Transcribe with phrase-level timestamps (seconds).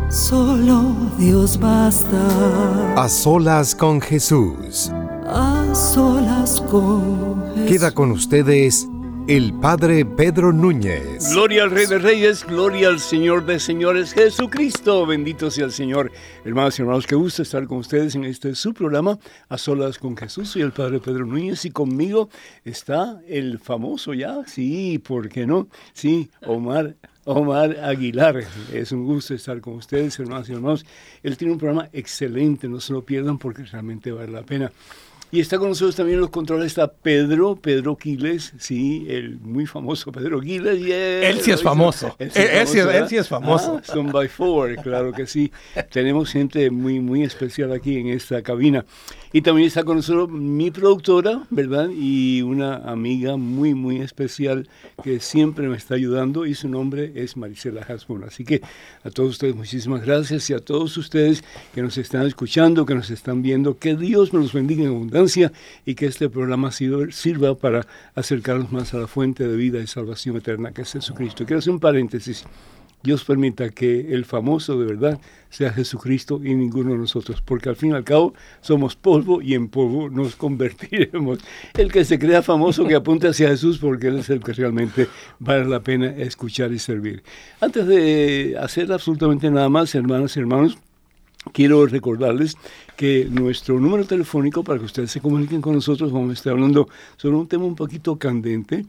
[0.09, 0.83] solo
[1.17, 4.91] Dios basta, A solas con Jesús.
[5.25, 7.67] a solas con Jesús.
[7.67, 8.87] Queda con ustedes
[9.27, 11.31] el Padre Pedro Núñez.
[11.31, 15.05] Gloria al Rey de Reyes, gloria al Señor de Señores, Jesucristo.
[15.05, 16.11] Bendito sea el Señor.
[16.43, 20.17] Hermanos y hermanos, qué gusto estar con ustedes en este su programa, A Solas con
[20.17, 20.49] Jesús.
[20.49, 22.29] Soy el Padre Pedro Núñez y conmigo
[22.65, 25.67] está el famoso ya, sí, ¿por qué no?
[25.93, 26.95] Sí, Omar.
[27.25, 30.85] Omar Aguilar, es un gusto estar con ustedes, hermanos y hermanos.
[31.23, 34.73] Él tiene un programa excelente, no se lo pierdan porque realmente vale la pena.
[35.33, 40.11] Y está con nosotros también los controles, está Pedro, Pedro Quiles, sí, el muy famoso
[40.11, 40.79] Pedro Quiles.
[40.79, 41.27] yeah.
[41.27, 42.15] Él sí es famoso.
[42.19, 42.97] Él sí- ¿verdad?
[42.97, 43.79] él sí es famoso.
[43.79, 45.51] Ah, son by four, claro que sí.
[45.91, 48.85] Tenemos gente muy, muy especial aquí en esta cabina.
[49.35, 51.89] Y también está con nosotros mi productora, ¿verdad?
[51.89, 54.69] Y una amiga muy, muy especial
[55.03, 58.23] que siempre me está ayudando y su nombre es Marisela Hasbun.
[58.25, 58.61] Así que
[59.03, 61.43] a todos ustedes muchísimas gracias y a todos ustedes
[61.73, 65.22] que nos están escuchando, que nos están viendo, que Dios me los bendiga en abundancia
[65.85, 70.35] y que este programa sirva para acercarnos más a la fuente de vida y salvación
[70.35, 71.45] eterna que es Jesucristo.
[71.45, 72.43] Quiero hacer un paréntesis.
[73.03, 75.19] Dios permita que el famoso de verdad
[75.49, 79.55] sea Jesucristo y ninguno de nosotros, porque al fin y al cabo somos polvo y
[79.55, 81.39] en polvo nos convertiremos.
[81.73, 85.07] El que se crea famoso que apunte hacia Jesús porque Él es el que realmente
[85.39, 87.23] vale la pena escuchar y servir.
[87.59, 90.77] Antes de hacer absolutamente nada más, hermanas y hermanos,
[91.51, 92.55] Quiero recordarles
[92.95, 96.87] que nuestro número telefónico para que ustedes se comuniquen con nosotros, vamos a estar hablando
[97.17, 98.85] sobre un tema un poquito candente,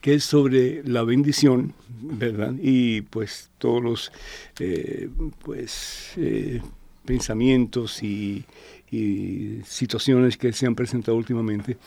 [0.00, 1.72] que es sobre la bendición,
[2.02, 2.54] ¿verdad?
[2.60, 4.12] Y pues todos los
[4.58, 5.08] eh,
[5.42, 6.60] pues, eh,
[7.04, 8.44] pensamientos y,
[8.90, 11.78] y situaciones que se han presentado últimamente.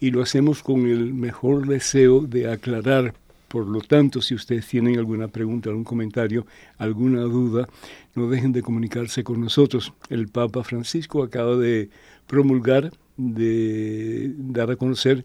[0.00, 3.14] Y lo hacemos con el mejor deseo de aclarar
[3.54, 6.44] por lo tanto, si ustedes tienen alguna pregunta, algún comentario,
[6.76, 7.68] alguna duda,
[8.16, 9.92] no dejen de comunicarse con nosotros.
[10.10, 11.88] El Papa Francisco acaba de
[12.26, 15.24] promulgar, de dar a conocer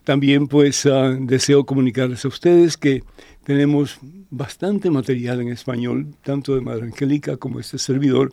[0.05, 3.03] También pues ah, deseo comunicarles a ustedes que
[3.45, 3.99] tenemos
[4.31, 8.33] bastante material en español, tanto de Madre Angélica como este servidor,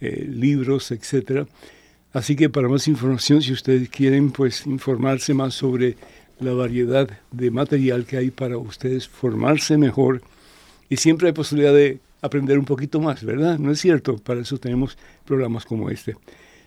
[0.00, 1.46] eh, libros, etcétera.
[2.12, 5.96] Así que para más información, si ustedes quieren pues informarse más sobre
[6.40, 10.22] la variedad de material que hay para ustedes formarse mejor,
[10.88, 13.58] y siempre hay posibilidad de aprender un poquito más, ¿verdad?
[13.58, 14.16] ¿No es cierto?
[14.16, 16.16] Para eso tenemos programas como este.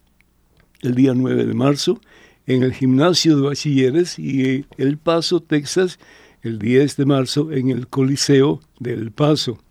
[0.82, 2.02] el día 9 de marzo,
[2.46, 6.00] en el gimnasio de bachilleres y El Paso, Texas,
[6.42, 9.63] el 10 de marzo en el Coliseo del Paso.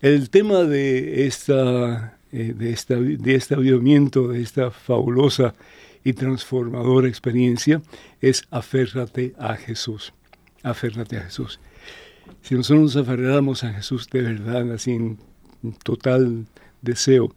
[0.00, 5.54] El tema de, esta, eh, de, esta, de este avivamiento, de esta fabulosa
[6.04, 7.82] y transformadora experiencia,
[8.20, 10.12] es aférrate a Jesús.
[10.62, 11.58] Aférrate a Jesús.
[12.42, 15.18] Si nosotros nos aferráramos a Jesús de verdad, así en
[15.82, 16.46] total
[16.80, 17.34] deseo,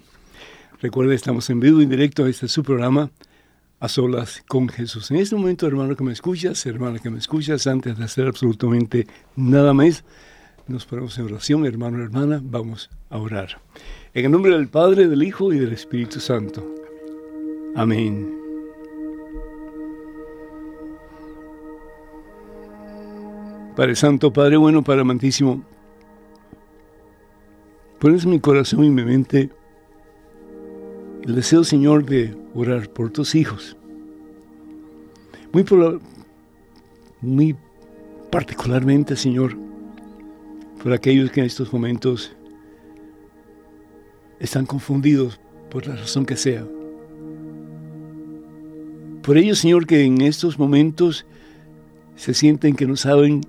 [0.81, 3.11] Recuerda, estamos en vivo y directo a este su programa,
[3.81, 5.11] A Solas con Jesús.
[5.11, 9.07] En este momento, hermano que me escuchas, hermana que me escuchas, antes de hacer absolutamente
[9.37, 10.05] nada más,
[10.69, 13.61] nos ponemos en oración, hermano, hermana, vamos a orar.
[14.15, 16.65] En el nombre del Padre, del Hijo y del Espíritu Santo.
[17.75, 18.39] Amén.
[23.75, 25.65] Padre Santo, Padre bueno, Padre amantísimo,
[28.03, 29.49] Pones mi corazón y mi mente
[31.23, 33.77] el deseo, Señor, de orar por tus hijos.
[35.53, 35.65] Muy,
[37.21, 37.57] muy
[38.29, 39.57] particularmente, Señor,
[40.83, 42.35] por aquellos que en estos momentos
[44.41, 45.39] están confundidos
[45.71, 46.67] por la razón que sea.
[49.23, 51.25] Por ellos, Señor, que en estos momentos
[52.17, 53.43] se sienten que no saben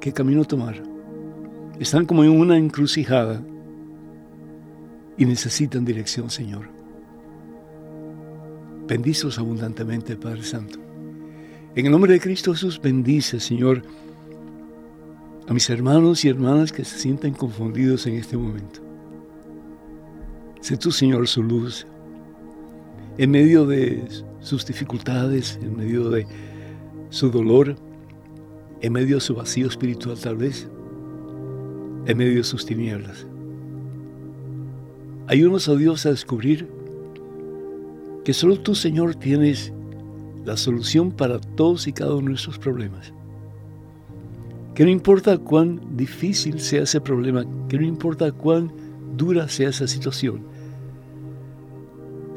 [0.00, 0.82] qué camino tomar.
[1.80, 3.42] Están como en una encrucijada
[5.18, 6.68] y necesitan dirección, Señor.
[8.86, 10.78] Bendizos abundantemente, Padre Santo.
[11.74, 13.82] En el nombre de Cristo Jesús, bendice, Señor,
[15.48, 18.80] a mis hermanos y hermanas que se sienten confundidos en este momento.
[20.60, 21.86] Sé tú, Señor, su luz.
[23.18, 24.04] En medio de
[24.40, 26.26] sus dificultades, en medio de
[27.10, 27.76] su dolor,
[28.80, 30.68] en medio de su vacío espiritual tal vez,
[32.06, 33.26] en medio de sus tinieblas.
[35.28, 36.68] Ayúdanos a Dios a descubrir
[38.24, 39.72] que solo tú, Señor, tienes
[40.44, 43.12] la solución para todos y cada uno de nuestros problemas.
[44.76, 48.70] Que no importa cuán difícil sea ese problema, que no importa cuán
[49.16, 50.42] dura sea esa situación,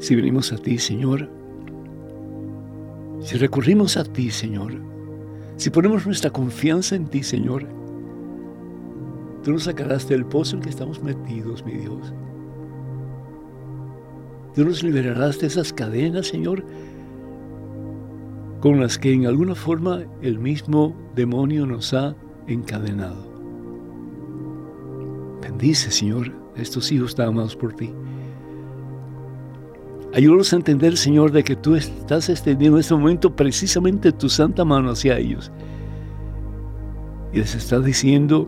[0.00, 1.28] si venimos a ti, Señor,
[3.20, 4.72] si recurrimos a ti, Señor,
[5.56, 7.66] si ponemos nuestra confianza en ti, Señor,
[9.44, 12.12] tú nos sacarás del pozo en que estamos metidos, mi Dios.
[14.60, 16.62] Tú nos liberarás de esas cadenas, Señor,
[18.60, 22.14] con las que en alguna forma el mismo demonio nos ha
[22.46, 23.26] encadenado.
[25.40, 27.90] Bendice, Señor, a estos hijos tan amados por ti.
[30.12, 34.62] Ayúdanos a entender, Señor, de que tú estás extendiendo en este momento precisamente tu santa
[34.62, 35.50] mano hacia ellos.
[37.32, 38.46] Y les estás diciendo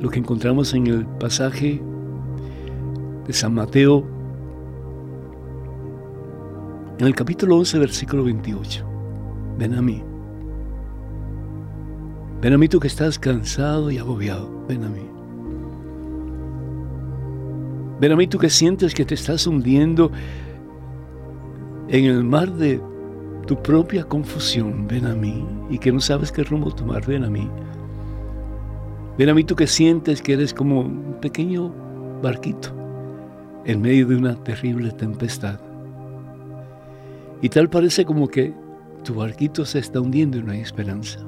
[0.00, 1.80] lo que encontramos en el pasaje
[3.24, 4.17] de San Mateo,
[6.98, 8.84] en el capítulo 11, versículo 28.
[9.56, 10.02] Ven a mí.
[12.40, 14.66] Ven a mí tú que estás cansado y agobiado.
[14.66, 15.06] Ven a mí.
[18.00, 20.10] Ven a mí tú que sientes que te estás hundiendo
[21.88, 22.80] en el mar de
[23.46, 27.30] tu propia confusión, ven a mí, y que no sabes qué rumbo tomar, ven a
[27.30, 27.48] mí.
[29.16, 31.72] Ven a mí tú que sientes que eres como un pequeño
[32.22, 32.68] barquito
[33.64, 35.67] en medio de una terrible tempestad.
[37.40, 38.52] Y tal parece como que
[39.04, 41.20] tu barquito se está hundiendo y no hay esperanza.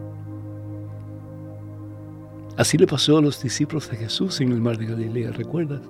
[2.57, 5.81] Así le pasó a los discípulos de Jesús en el mar de Galilea, ¿recuerdas?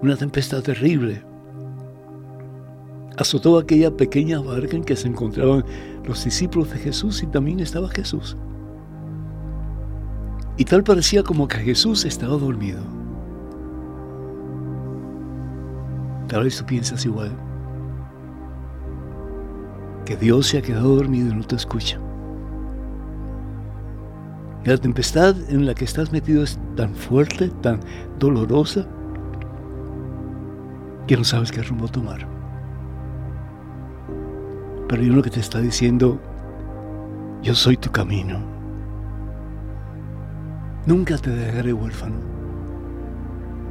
[0.00, 1.22] Una tempestad terrible
[3.18, 5.64] azotó aquella pequeña barca en que se encontraban
[6.04, 8.36] los discípulos de Jesús y también estaba Jesús.
[10.56, 12.80] Y tal parecía como que Jesús estaba dormido.
[16.28, 17.30] Tal vez tú piensas igual.
[20.04, 21.98] Que Dios se ha quedado dormido y no te escucha.
[24.64, 27.80] la tempestad en la que estás metido es tan fuerte, tan
[28.18, 28.86] dolorosa,
[31.06, 32.26] que no sabes qué rumbo tomar.
[34.88, 36.20] Pero hay uno que te está diciendo,
[37.42, 38.40] yo soy tu camino.
[40.86, 42.16] Nunca te dejaré huérfano,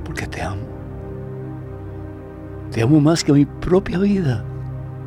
[0.03, 0.63] porque te amo.
[2.71, 4.43] Te amo más que a mi propia vida,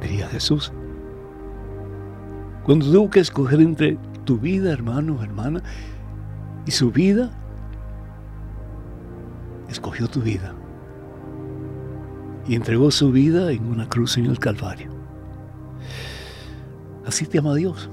[0.01, 0.73] diría Jesús.
[2.65, 5.63] Cuando tuvo que escoger entre tu vida, hermano hermana,
[6.67, 7.31] y su vida,
[9.69, 10.55] escogió tu vida
[12.47, 14.91] y entregó su vida en una cruz en el Calvario.
[17.07, 17.91] Así te ama Dios.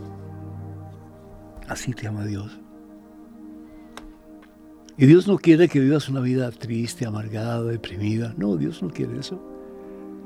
[1.68, 2.60] Así te ama Dios.
[4.98, 8.34] Y Dios no quiere que vivas una vida triste, amargada, deprimida.
[8.38, 9.42] No, Dios no quiere eso.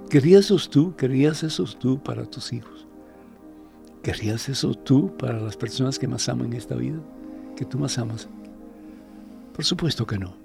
[0.10, 2.75] Querías eso tú, querías eso tú para tus hijos.
[4.06, 7.00] ¿Querías eso tú para las personas que más aman en esta vida?
[7.56, 8.30] ¿Que tú más amas?
[9.52, 10.36] Por supuesto que no.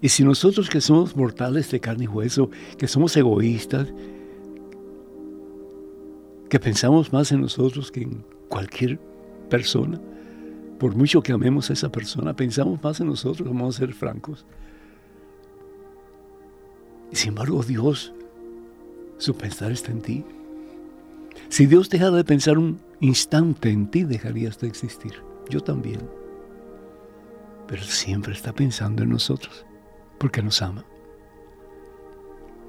[0.00, 3.94] Y si nosotros que somos mortales de carne y hueso, que somos egoístas,
[6.50, 8.98] que pensamos más en nosotros que en cualquier
[9.48, 10.00] persona.
[10.80, 14.44] Por mucho que amemos a esa persona, pensamos más en nosotros, vamos a ser francos.
[17.12, 18.12] Y sin embargo, Dios,
[19.16, 20.24] su pensar está en ti.
[21.48, 25.14] Si Dios dejara de pensar un instante en ti, dejarías de existir.
[25.48, 26.00] Yo también.
[27.66, 29.64] Pero siempre está pensando en nosotros,
[30.18, 30.84] porque nos ama.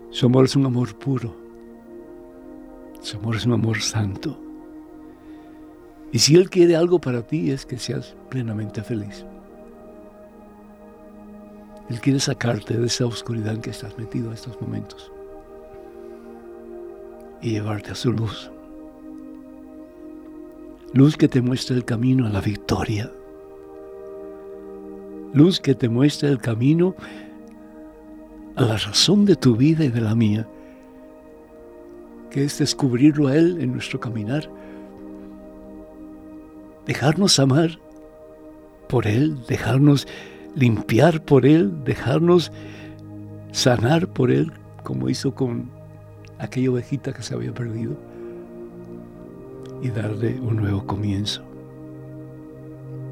[0.10, 1.36] Su amor es un amor puro,
[3.02, 4.40] su amor es un amor santo.
[6.12, 9.26] Y si Él quiere algo para ti es que seas plenamente feliz.
[11.90, 15.12] Él quiere sacarte de esa oscuridad en que estás metido en estos momentos
[17.42, 18.50] y llevarte a su luz.
[20.96, 23.12] Luz que te muestra el camino a la victoria.
[25.34, 26.96] Luz que te muestra el camino
[28.56, 30.48] a la razón de tu vida y de la mía
[32.30, 34.50] que es descubrirlo a Él en nuestro caminar.
[36.86, 37.78] Dejarnos amar
[38.88, 40.08] por Él, dejarnos
[40.56, 42.54] limpiar por Él, dejarnos
[43.52, 45.70] sanar por Él, como hizo con
[46.40, 47.98] aquella ovejita que se había perdido,
[49.86, 51.44] y darle un nuevo comienzo,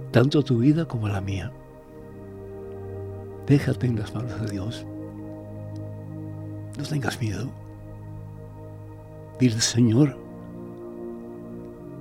[0.10, 1.52] tanto tu vida como la mía.
[3.46, 4.84] Déjate en las manos de Dios.
[6.76, 7.48] No tengas miedo.
[9.40, 10.18] Dile, Señor,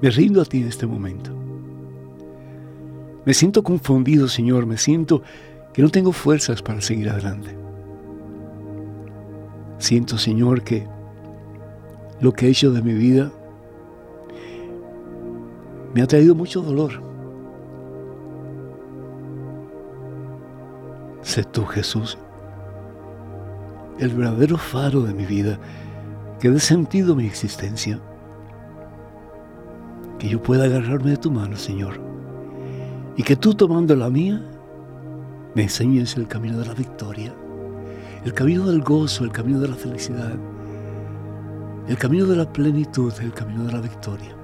[0.00, 1.32] me rindo a ti en este momento.
[3.26, 5.22] Me siento confundido, Señor, me siento
[5.74, 7.54] que no tengo fuerzas para seguir adelante.
[9.76, 10.86] Siento, Señor, que
[12.20, 13.32] lo que he hecho de mi vida
[15.94, 17.02] me ha traído mucho dolor.
[21.22, 22.18] Sé tú, Jesús,
[23.98, 25.58] el verdadero faro de mi vida,
[26.40, 28.00] que dé sentido a mi existencia.
[30.18, 32.00] Que yo pueda agarrarme de tu mano, Señor,
[33.16, 34.42] y que tú tomando la mía,
[35.54, 37.32] me enseñes el camino de la victoria,
[38.24, 40.34] el camino del gozo, el camino de la felicidad,
[41.88, 44.41] el camino de la plenitud, el camino de la victoria.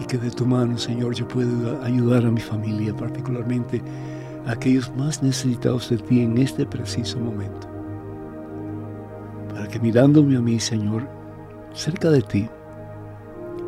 [0.00, 3.82] Y que de tu mano, Señor, yo pueda ayudar a mi familia, particularmente
[4.46, 7.68] a aquellos más necesitados de ti en este preciso momento.
[9.52, 11.06] Para que mirándome a mí, Señor,
[11.74, 12.48] cerca de ti,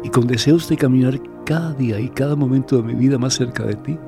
[0.02, 3.64] y con deseos de caminar cada día y cada momento de mi vida más cerca
[3.64, 3.98] de ti,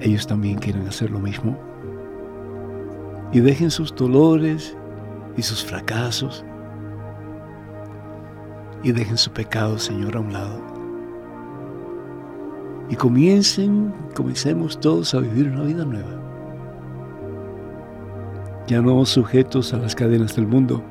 [0.00, 1.58] ellos también quieren hacer lo mismo.
[3.32, 4.76] Y dejen sus dolores
[5.36, 6.44] y sus fracasos.
[8.82, 10.60] Y dejen su pecado, Señor, a un lado.
[12.88, 16.22] Y comiencen, comencemos todos a vivir una vida nueva.
[18.68, 20.82] Ya no sujetos a las cadenas del mundo,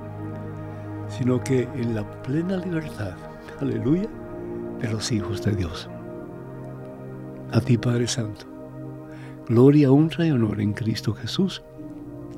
[1.09, 3.15] sino que en la plena libertad,
[3.61, 4.09] aleluya,
[4.81, 5.89] de los hijos de Dios.
[7.51, 8.55] A ti, Padre Santo
[9.47, 11.61] Gloria, honra y honor en Cristo Jesús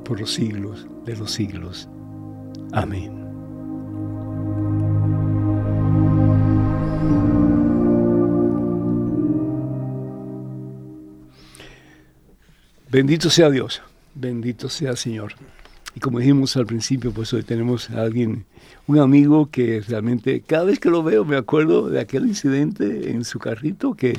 [0.04, 1.88] por los siglos de los siglos.
[2.74, 3.17] Amén.
[12.90, 13.82] Bendito sea Dios,
[14.16, 15.34] bendito sea Señor.
[15.94, 18.46] Y como dijimos al principio, pues hoy tenemos a alguien,
[18.88, 23.26] un amigo que realmente cada vez que lo veo me acuerdo de aquel incidente en
[23.26, 24.18] su carrito que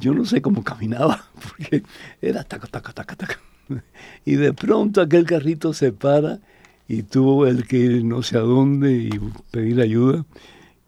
[0.00, 1.84] yo no sé cómo caminaba, porque
[2.20, 3.40] era taca, taca, taca, taca.
[4.24, 6.40] Y de pronto aquel carrito se para
[6.88, 9.10] y tuvo el que ir no sé a dónde y
[9.52, 10.24] pedir ayuda.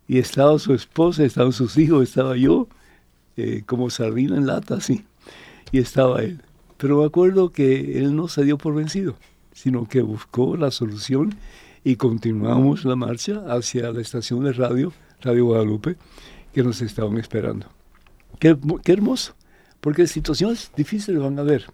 [0.08, 2.66] Y estaba su esposa, estaban sus hijos, estaba yo,
[3.36, 5.04] eh, como sardina en lata, así.
[5.70, 6.42] Y estaba él.
[6.84, 9.16] Pero me acuerdo que él no se dio por vencido,
[9.54, 11.34] sino que buscó la solución
[11.82, 14.92] y continuamos la marcha hacia la estación de radio,
[15.22, 15.96] Radio Guadalupe,
[16.52, 17.68] que nos estaban esperando.
[18.38, 19.34] Qué, hermoso,
[19.80, 21.64] porque situaciones difíciles van a haber,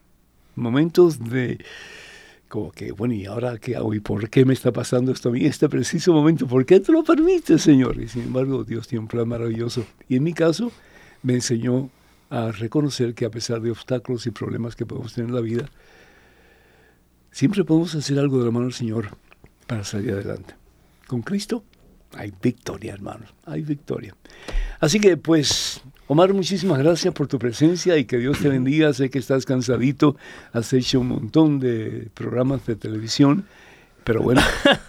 [0.54, 1.58] momentos de
[2.46, 3.92] como que, bueno, ¿y ahora qué hago?
[3.94, 6.46] ¿Y por qué me está pasando esto a mí este preciso momento?
[6.46, 8.00] ¿Por qué te lo permite, Señor?
[8.00, 9.84] Y sin embargo, Dios tiene un plan maravilloso.
[10.08, 10.70] Y en mi caso,
[11.24, 11.90] me enseñó
[12.30, 15.68] a reconocer que a pesar de obstáculos y problemas que podemos tener en la vida,
[17.30, 19.08] siempre podemos hacer algo de la mano del Señor
[19.66, 20.54] para salir adelante.
[21.06, 21.64] Con Cristo
[22.14, 24.14] hay victoria, hermanos, hay victoria.
[24.78, 28.92] Así que, pues, Omar, muchísimas gracias por tu presencia y que Dios te bendiga.
[28.92, 30.16] Sé que estás cansadito,
[30.52, 33.44] has hecho un montón de programas de televisión,
[34.04, 34.40] pero bueno,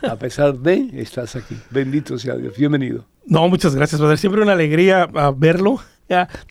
[0.02, 1.56] a pesar de, estás aquí.
[1.70, 2.56] Bendito sea Dios.
[2.58, 3.06] Bienvenido.
[3.26, 4.18] No, muchas gracias, brother.
[4.18, 5.32] Siempre una alegría ah,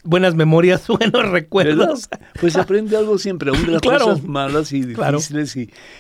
[0.05, 2.09] buenas memorias, buenos recuerdos.
[2.41, 5.57] Pues se aprende algo siempre, aún de las cosas malas y difíciles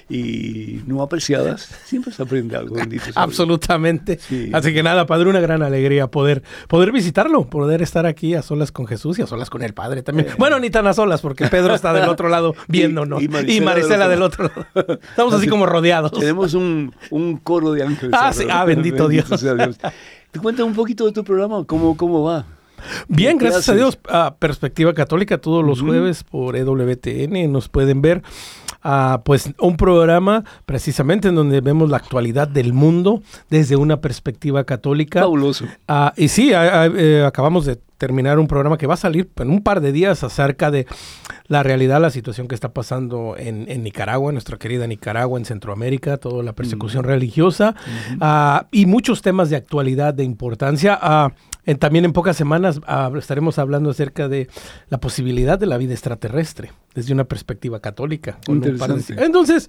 [0.09, 3.05] y, no apreciadas, siempre se aprende algo, bendito.
[3.14, 4.18] Absolutamente.
[4.53, 8.73] Así que nada, Padre, una gran alegría poder, poder visitarlo, poder estar aquí a solas
[8.73, 10.29] con Jesús y a solas con el Padre también.
[10.29, 10.35] Eh.
[10.38, 13.29] Bueno, ni tan a solas, porque Pedro está del otro lado viéndonos y,
[13.61, 14.44] Marisela, del, otro.
[14.44, 14.99] lado.
[15.03, 16.12] Estamos así, como rodeados.
[16.12, 16.92] Tenemos un,
[17.42, 18.14] coro de ángeles.
[18.16, 18.44] Ah, sí.
[18.51, 19.29] ah bendito, Dios.
[20.31, 22.46] Te cuenta un poquito de tu programa, cómo, cómo va.
[23.09, 23.99] Bien, gracias a Dios.
[24.09, 28.23] a Perspectiva Católica todos los jueves por EWTN nos pueden ver.
[28.83, 34.64] Uh, pues un programa precisamente en donde vemos la actualidad del mundo desde una perspectiva
[34.64, 35.21] católica.
[35.21, 35.66] Fabuloso.
[35.87, 39.63] Uh, y sí, eh, acabamos de terminar un programa que va a salir en un
[39.63, 40.87] par de días acerca de
[41.49, 46.43] la realidad, la situación que está pasando en, Nicaragua, nuestra querida Nicaragua, en Centroamérica, toda
[46.43, 47.75] la persecución religiosa
[48.19, 50.99] uh, y muchos temas de actualidad de importancia.
[51.79, 52.81] También en pocas semanas
[53.19, 54.49] estaremos hablando acerca de
[54.89, 58.39] la posibilidad de la vida extraterrestre desde una perspectiva católica.
[59.19, 59.69] Entonces,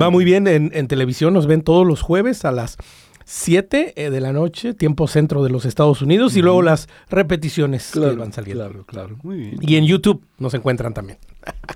[0.00, 2.78] va muy bien en, televisión, nos ven todos los jueves a las
[3.24, 7.90] 7 eh, de la noche, tiempo centro de los Estados Unidos, y luego las repeticiones
[7.92, 8.64] que van saliendo.
[8.64, 9.58] Claro, claro, muy bien.
[9.60, 11.18] Y en YouTube nos encuentran también.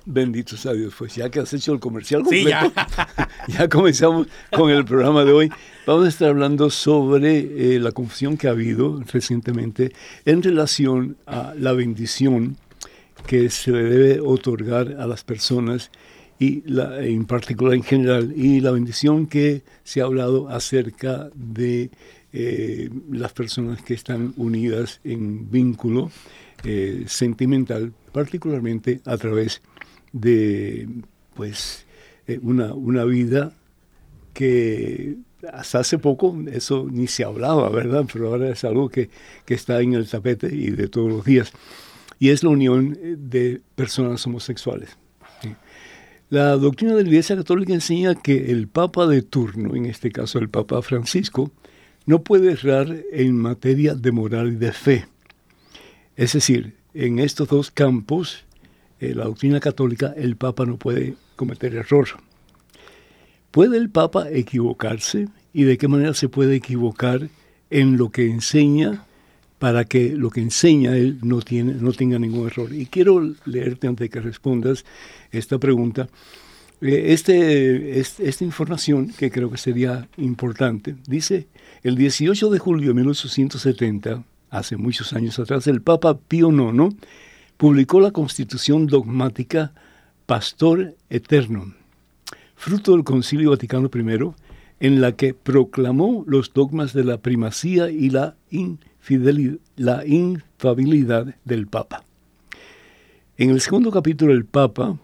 [0.05, 2.71] Bendito sea Dios, pues ya que has hecho el comercial completo,
[3.47, 3.67] ya.
[3.67, 5.51] comenzamos con el programa de hoy.
[5.85, 9.93] Vamos a estar hablando sobre eh, la confusión que ha habido recientemente
[10.25, 12.57] en relación a la bendición
[13.25, 15.91] que se le debe otorgar a las personas
[16.39, 21.89] y la, en particular en general, y la bendición que se ha hablado acerca de
[22.31, 26.11] eh, las personas que están unidas en vínculo
[26.63, 29.61] eh, sentimental, particularmente a través
[30.13, 30.87] de
[31.33, 31.85] pues,
[32.27, 33.53] eh, una, una vida
[34.33, 35.15] que
[35.51, 38.05] hasta hace poco eso ni se hablaba, ¿verdad?
[38.11, 39.09] Pero ahora es algo que,
[39.45, 41.51] que está en el tapete y de todos los días.
[42.19, 42.97] Y es la unión
[43.29, 44.97] de personas homosexuales.
[46.29, 50.39] La doctrina de la Iglesia Católica enseña que el Papa de turno, en este caso
[50.39, 51.51] el Papa Francisco,
[52.05, 55.07] no puede errar en materia de moral y de fe.
[56.17, 58.43] Es decir, en estos dos campos,
[58.99, 62.07] eh, la doctrina católica, el Papa no puede cometer error.
[63.51, 65.29] ¿Puede el Papa equivocarse?
[65.53, 67.29] ¿Y de qué manera se puede equivocar
[67.69, 69.05] en lo que enseña
[69.59, 72.73] para que lo que enseña él no, tiene, no tenga ningún error.
[72.73, 74.85] Y quiero leerte antes de que respondas
[75.31, 76.07] esta pregunta.
[76.81, 80.95] Eh, este, esta información que creo que sería importante.
[81.07, 81.47] Dice,
[81.83, 86.95] el 18 de julio de 1870, hace muchos años atrás, el Papa Pío IX
[87.57, 89.73] publicó la Constitución dogmática
[90.27, 91.73] Pastor Eterno,
[92.55, 94.33] fruto del Concilio Vaticano I,
[94.79, 98.35] en la que proclamó los dogmas de la primacía y la
[99.77, 102.03] la infabilidad del Papa.
[103.37, 104.97] En el segundo capítulo el Papa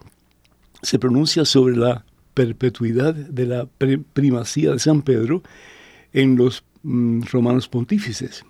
[0.81, 3.67] se pronuncia sobre la perpetuidad de la
[4.13, 5.43] primacía de San Pedro
[6.13, 8.43] en los mm, romanos pontífices.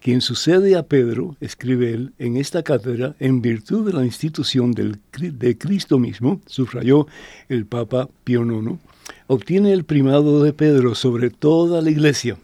[0.00, 4.98] Quien sucede a Pedro, escribe él, en esta cátedra, en virtud de la institución del,
[5.18, 7.06] de Cristo mismo, subrayó
[7.48, 8.78] el Papa Pío IX,
[9.26, 12.36] obtiene el primado de Pedro sobre toda la Iglesia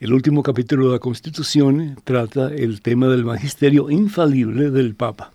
[0.00, 5.32] el último capítulo de la Constitución trata el tema del magisterio infalible del Papa.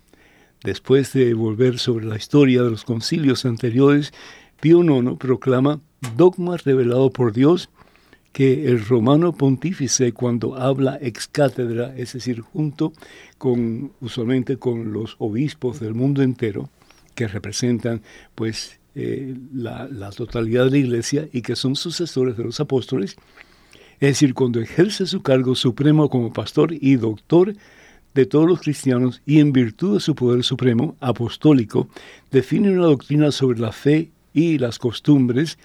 [0.62, 4.14] Después de volver sobre la historia de los concilios anteriores,
[4.62, 5.80] Pío IX proclama
[6.16, 7.68] dogma revelado por Dios
[8.32, 12.94] que el romano pontífice cuando habla ex cátedra, es decir, junto
[13.36, 16.70] con usualmente con los obispos del mundo entero,
[17.14, 18.00] que representan
[18.34, 23.16] pues eh, la, la totalidad de la iglesia y que son sucesores de los apóstoles,
[24.00, 27.54] es decir, cuando ejerce su cargo supremo como pastor y doctor
[28.14, 31.88] de todos los cristianos y en virtud de su poder supremo apostólico,
[32.30, 35.58] define una doctrina sobre la fe y las costumbres,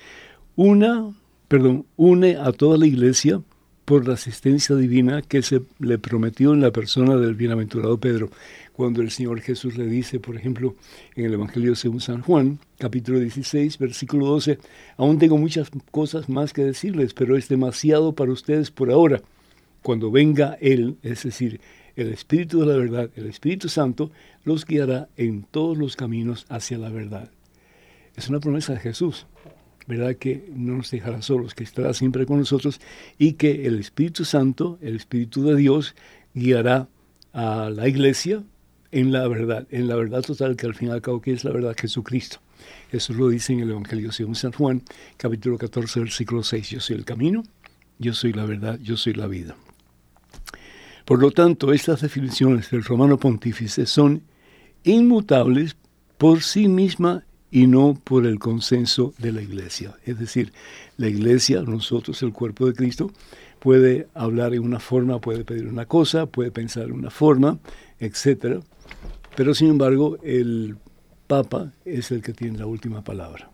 [0.55, 1.11] una,
[1.47, 3.41] perdón, une a toda la iglesia
[3.89, 8.29] por la asistencia divina que se le prometió en la persona del bienaventurado Pedro
[8.71, 10.75] cuando el Señor Jesús le dice, por ejemplo,
[11.15, 14.59] en el Evangelio según San Juan, capítulo 16, versículo 12,
[14.95, 19.23] aún tengo muchas cosas más que decirles, pero es demasiado para ustedes por ahora.
[19.81, 21.59] Cuando venga Él, es decir,
[21.95, 24.11] el Espíritu de la verdad, el Espíritu Santo,
[24.43, 27.31] los guiará en todos los caminos hacia la verdad.
[28.15, 29.25] Es una promesa de Jesús,
[29.89, 30.15] ¿verdad?
[30.17, 32.79] Que no nos dejará solos, que estará siempre con nosotros
[33.17, 35.95] y que el Espíritu Santo, el Espíritu de Dios,
[36.35, 36.87] guiará
[37.33, 38.43] a la iglesia,
[38.91, 41.43] en la verdad, en la verdad total, que al fin y al cabo que es
[41.43, 42.37] la verdad, Jesucristo.
[42.91, 44.83] Eso lo dice en el Evangelio según San Juan,
[45.17, 46.69] capítulo 14, versículo 6.
[46.69, 47.43] Yo soy el camino,
[47.97, 49.55] yo soy la verdad, yo soy la vida.
[51.03, 54.21] Por lo tanto, estas definiciones del romano pontífice son
[54.83, 55.75] inmutables
[56.19, 59.95] por sí misma y no por el consenso de la iglesia.
[60.05, 60.53] Es decir,
[60.97, 63.11] la iglesia, nosotros, el cuerpo de Cristo,
[63.59, 67.59] puede hablar en una forma, puede pedir una cosa, puede pensar en una forma,
[67.99, 68.63] etc.
[69.35, 70.77] Pero sin embargo, el
[71.27, 73.51] Papa es el que tiene la última palabra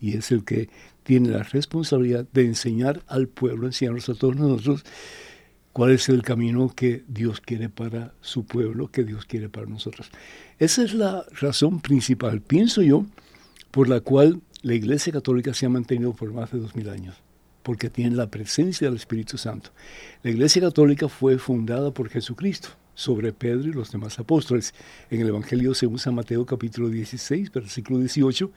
[0.00, 0.68] y es el que
[1.04, 4.84] tiene la responsabilidad de enseñar al pueblo, enseñarnos a todos nosotros
[5.72, 10.10] cuál es el camino que Dios quiere para su pueblo, que Dios quiere para nosotros.
[10.58, 13.06] Esa es la razón principal, pienso yo,
[13.74, 17.16] por la cual la Iglesia Católica se ha mantenido por más de dos mil años,
[17.64, 19.70] porque tiene la presencia del Espíritu Santo.
[20.22, 24.74] La Iglesia Católica fue fundada por Jesucristo sobre Pedro y los demás apóstoles.
[25.10, 28.48] En el Evangelio según San Mateo capítulo 16, versículo 18,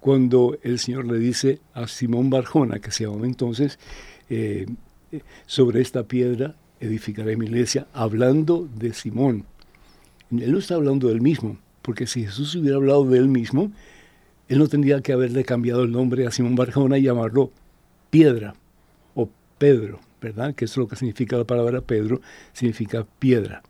[0.00, 3.78] cuando el Señor le dice a Simón Barjona, que se llamaba entonces,
[4.28, 4.66] eh,
[5.46, 9.44] sobre esta piedra edificaré mi iglesia, hablando de Simón.
[10.32, 13.70] Él no está hablando del mismo, porque si Jesús hubiera hablado de él mismo,
[14.48, 17.50] él no tendría que haberle cambiado el nombre a Simón Barjona y llamarlo
[18.10, 18.54] piedra
[19.14, 19.28] o
[19.58, 20.54] Pedro, ¿verdad?
[20.54, 22.20] Que es lo que significa la palabra Pedro,
[22.52, 23.62] significa piedra.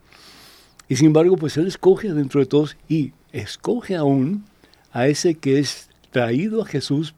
[0.88, 4.44] Y sin embargo, pues él escoge dentro de todos y escoge aún
[4.92, 7.14] a ese que es traído a Jesús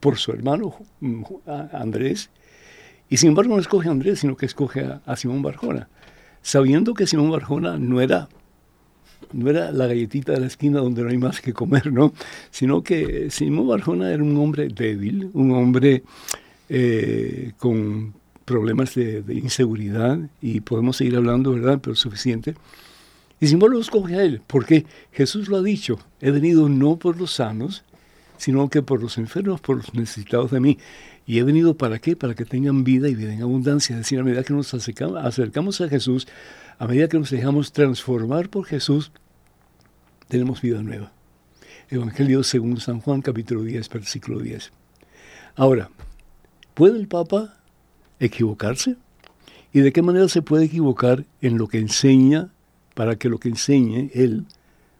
[0.00, 1.24] por su hermano mm,
[1.72, 2.30] Andrés.
[3.08, 5.88] Y sin embargo no escoge a Andrés, sino que escoge a, Simón Barjona,
[6.42, 8.28] sabiendo que Simón Barjona no era,
[9.32, 12.12] no era la galletita de la esquina donde no hay más que comer, ¿no?
[12.50, 16.02] Sino que Simón Barjona era un hombre débil, un hombre
[16.68, 21.80] eh, con problemas de, inseguridad y podemos seguir hablando, ¿verdad?
[21.82, 22.54] Pero suficiente.
[23.40, 27.18] Y sin embargo, escoge a él, porque Jesús lo ha dicho, he venido no por
[27.18, 27.84] los sanos,
[28.38, 30.78] sino que por los enfermos, por los necesitados de mí.
[31.26, 32.14] Y he venido para qué?
[32.14, 33.94] Para que tengan vida y vida en abundancia.
[33.94, 36.28] Es decir, a medida que nos acercamos a Jesús,
[36.78, 39.10] a medida que nos dejamos transformar por Jesús,
[40.28, 41.12] tenemos vida nueva.
[41.88, 44.72] Evangelio según San Juan, capítulo 10, versículo 10.
[45.54, 45.90] Ahora,
[46.74, 47.56] ¿puede el Papa
[48.20, 48.96] equivocarse?
[49.72, 52.50] ¿Y de qué manera se puede equivocar en lo que enseña
[52.94, 54.46] para que lo que enseñe él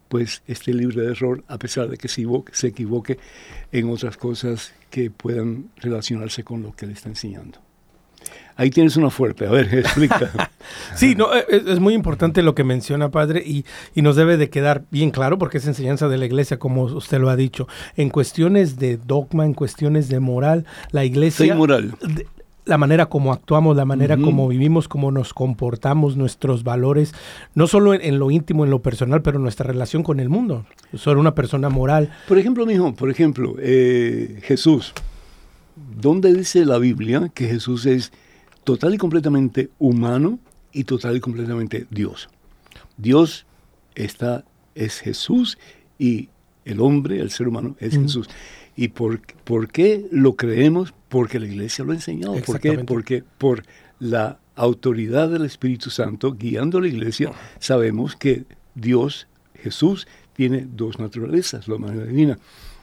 [0.08, 3.18] pues esté libre de error a pesar de que se equivoque,
[3.72, 7.65] en otras cosas que puedan relacionarse con lo que le está enseñando?
[8.57, 10.51] Ahí tienes una fuerte, a ver, explica.
[10.95, 13.64] sí, no, e, es, es, muy importante lo que menciona, padre, y,
[13.95, 17.21] y, nos debe de quedar bien claro, porque es enseñanza de la iglesia, como usted
[17.21, 17.69] lo ha dicho.
[17.97, 21.47] En cuestiones de dogma, en cuestiones de moral, la iglesia...
[21.47, 21.95] Sí, moral.
[22.01, 22.27] De,
[22.66, 24.25] la manera como actuamos, la manera uh -huh.
[24.25, 27.14] como vivimos, cómo nos comportamos, nuestros valores,
[27.55, 30.66] no solo en, en, lo íntimo, en lo personal, pero nuestra relación con el mundo.
[30.95, 32.11] Soy una persona moral.
[32.27, 34.92] Por ejemplo, mijo, por ejemplo, eh, Jesús.
[35.77, 38.12] ¿Dónde dice la Biblia que Jesús es
[38.66, 40.40] total y completamente humano
[40.72, 42.29] y total y completamente Dios?
[42.96, 43.46] Dios
[43.94, 45.57] está, es Jesús
[46.00, 46.29] y
[46.64, 48.02] el hombre, el ser humano, es uh -huh.
[48.02, 48.29] Jesús.
[48.74, 50.92] ¿Y por, por, qué lo creemos?
[51.09, 52.35] Porque la iglesia lo ha enseñado.
[52.44, 52.79] ¿Por qué?
[52.79, 53.62] Porque por
[54.00, 59.29] la autoridad del Espíritu Santo guiando a la iglesia, sabemos que Dios,
[59.62, 62.38] Jesús, tiene dos naturalezas, la humanidad divina.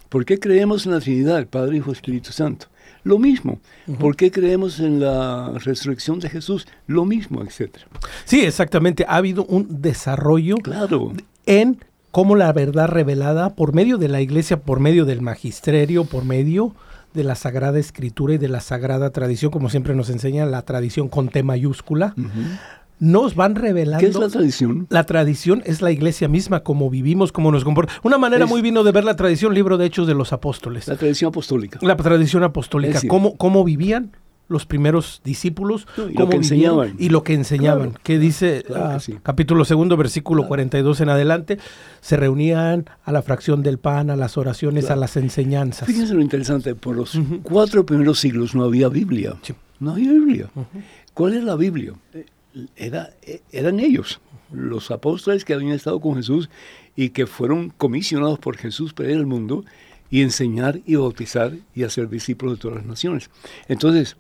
[0.08, 2.68] ¿Por qué creemos en la Trinidad, el Padre, Hijo, Espíritu Santo?
[3.04, 3.60] Lo mismo.
[3.88, 3.98] Uh -huh.
[3.98, 6.68] ¿Por qué creemos en la resurrección de Jesús?
[6.88, 7.86] Lo mismo, etcétera.
[8.26, 9.06] Sí, exactamente.
[9.08, 11.14] Ha habido un desarrollo claro.
[11.46, 11.78] en
[12.12, 16.74] cómo la verdad revelada por medio de la iglesia, por medio del magisterio, por medio
[17.14, 21.10] de la Sagrada Escritura y de la Sagrada Tradición, como siempre nos enseña la tradición
[21.10, 22.60] con T mayúscula, uh -huh.
[23.04, 24.00] Nos van revelando...
[24.00, 24.88] ¿Qué es la tradición?
[24.90, 28.00] La tradición es la iglesia misma, como vivimos, como nos comportamos.
[28.04, 28.50] Una manera es...
[28.50, 30.88] muy vino de ver la tradición, libro de Hechos de los Apóstoles.
[30.88, 31.80] La tradición apostólica.
[31.82, 34.16] La tradición apostólica, cómo, cómo vivían
[34.48, 36.96] los primeros discípulos no, y, lo que enseñaban.
[36.98, 37.90] y lo que enseñaban.
[37.90, 39.20] Claro, que dice claro que sí.
[39.22, 40.50] capítulo segundo, versículo claro.
[40.50, 41.58] 42 en adelante,
[42.00, 45.88] se reunían a la fracción del pan, a las oraciones, a las enseñanzas.
[45.88, 47.42] Fíjense lo interesante, por los uh -huh.
[47.42, 49.36] cuatro primeros siglos no había Biblia.
[49.42, 49.54] Sí.
[49.80, 50.50] No había Biblia.
[50.56, 50.84] Uh -huh.
[51.14, 51.94] ¿Cuál es la Biblia?
[52.76, 53.14] Era,
[53.52, 56.50] eran ellos, los apóstoles que habían estado con Jesús
[56.96, 59.66] y que fueron comisionados por Jesús para ir al mundo
[60.10, 63.30] y enseñar y bautizar y hacer discípulos de todas las naciones.
[63.68, 64.16] Entonces,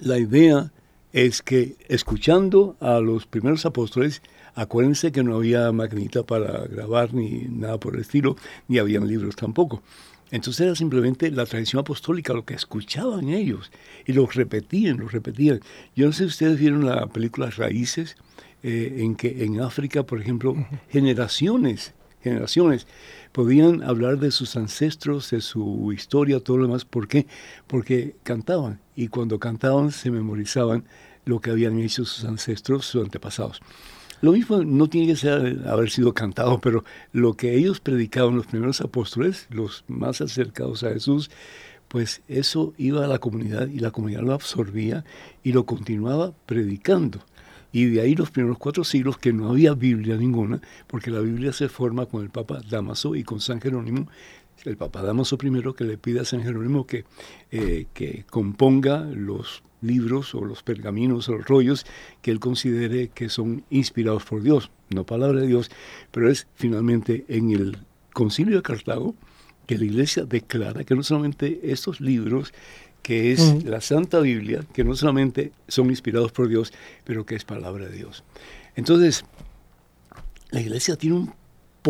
[0.00, 0.72] la idea
[1.12, 4.22] es que escuchando a los primeros apóstoles,
[4.54, 9.36] acuérdense que no había maquinita para grabar ni nada por el estilo, ni habían libros
[9.36, 9.82] tampoco.
[10.30, 13.70] Entonces era simplemente la tradición apostólica, lo que escuchaban ellos,
[14.06, 15.60] y lo repetían, lo repetían.
[15.96, 18.16] Yo no sé si ustedes vieron la película Raíces,
[18.62, 20.54] eh, en que en África, por ejemplo,
[20.90, 22.86] generaciones, generaciones,
[23.32, 26.84] podían hablar de sus ancestros, de su historia, todo lo demás.
[26.84, 27.26] ¿Por qué?
[27.66, 30.84] Porque cantaban y cuando cantaban se memorizaban
[31.24, 33.60] lo que habían hecho sus ancestros, sus antepasados.
[34.20, 38.46] Lo mismo no tiene que ser haber sido cantado, pero lo que ellos predicaban los
[38.46, 41.30] primeros apóstoles, los más acercados a Jesús,
[41.86, 45.04] pues eso iba a la comunidad y la comunidad lo absorbía
[45.44, 47.20] y lo continuaba predicando.
[47.70, 51.52] Y de ahí los primeros cuatro siglos que no había Biblia ninguna, porque la Biblia
[51.52, 54.08] se forma con el Papa Damaso y con San Jerónimo,
[54.64, 57.04] el Papa Damaso primero que le pide a San Jerónimo que,
[57.50, 61.86] eh, que componga los libros o los pergaminos o los rollos
[62.22, 65.70] que él considere que son inspirados por Dios, no palabra de Dios,
[66.10, 67.78] pero es finalmente en el
[68.12, 69.14] concilio de Cartago
[69.66, 72.52] que la iglesia declara que no solamente estos libros
[73.02, 73.64] que es uh -huh.
[73.64, 76.72] la Santa Biblia, que no solamente son inspirados por Dios,
[77.04, 78.24] pero que es palabra de Dios.
[78.74, 79.24] Entonces,
[80.50, 81.34] la iglesia tiene un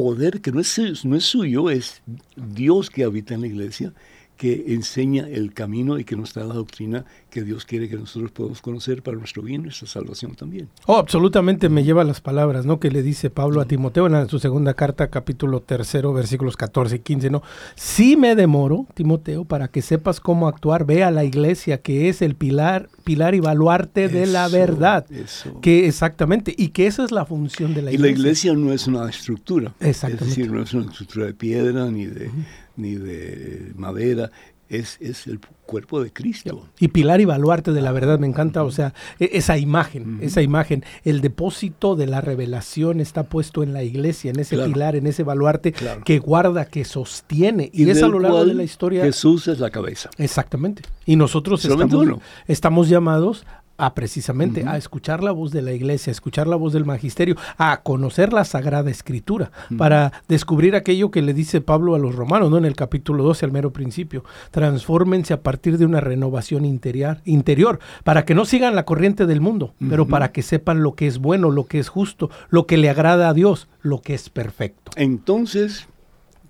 [0.00, 2.02] poder que no es, no es suyo, es
[2.36, 3.92] Dios que habita en la iglesia,
[4.38, 8.30] que enseña el camino y que nos da la doctrina que Dios quiere que nosotros
[8.30, 10.68] podamos conocer para nuestro bien, nuestra salvación también.
[10.86, 12.78] Oh, absolutamente me lleva las palabras, ¿no?
[12.78, 16.98] Que le dice Pablo a Timoteo en su segunda carta, capítulo tercero, versículos 14 y
[17.00, 17.42] 15, ¿no?
[17.74, 22.22] Si me demoro, Timoteo, para que sepas cómo actuar, ve a la iglesia, que es
[22.22, 25.04] el pilar, pilar y baluarte eso, de la verdad.
[25.10, 25.60] Eso.
[25.60, 28.08] Que exactamente, y que esa es la función de la iglesia.
[28.08, 29.74] Y la iglesia no es una estructura.
[29.80, 30.24] Exactamente.
[30.26, 32.28] Es decir, no es una estructura de piedra ni de...
[32.28, 34.30] Uh -huh ni de madera,
[34.68, 36.66] es, es, el cuerpo de Cristo.
[36.78, 40.24] Y pilar y baluarte de la verdad, me encanta, o sea, esa imagen, uh -huh.
[40.24, 44.72] esa imagen, el depósito de la revelación está puesto en la iglesia, en ese claro.
[44.72, 46.02] pilar, en ese baluarte claro.
[46.04, 49.04] que guarda, que sostiene, y, y es a lo largo de la historia.
[49.04, 50.10] Jesús es la cabeza.
[50.18, 50.82] Exactamente.
[51.06, 53.46] Y nosotros estamos, estamos llamados
[53.78, 57.36] a precisamente a escuchar la voz de la iglesia, a escuchar la voz del magisterio,
[57.56, 62.50] a conocer la Sagrada Escritura, para descubrir aquello que le dice Pablo a los romanos,
[62.50, 62.58] ¿no?
[62.58, 64.24] En el capítulo 12 al mero principio.
[64.50, 69.40] Transfórmense a partir de una renovación interior, interior para que no sigan la corriente del
[69.40, 72.76] mundo, pero para que sepan lo que es bueno, lo que es justo, lo que
[72.76, 74.90] le agrada a Dios, lo que es perfecto.
[74.96, 75.88] Entonces,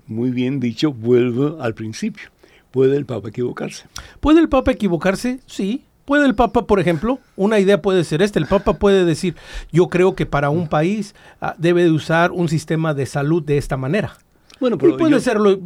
[0.06, 2.30] muy bien dicho, vuelvo al principio.
[2.70, 3.86] ¿Puede el Papa equivocarse?
[4.20, 5.40] ¿Puede el Papa equivocarse?
[5.46, 9.36] Sí, Puede el Papa, por ejemplo, una idea puede ser esta, el Papa puede decir,
[9.70, 13.58] yo creo que para un país ah, debe de usar un sistema de salud de
[13.58, 14.16] esta manera.
[14.58, 15.60] Bueno, pero puede serlo,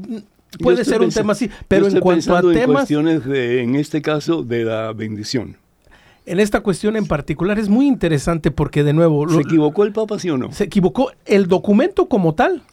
[0.59, 2.89] puede ser un tema así, pero en cuanto a temas...
[2.89, 5.59] Cuestiones, en este caso, de la bendición.
[6.27, 9.29] En esta cuestión en particular es muy interesante porque, de nuevo...
[9.29, 10.51] ¿Se equivocó el Papa, sí o no?
[10.51, 11.13] Se equivocó.
[11.25, 12.65] El documento como tal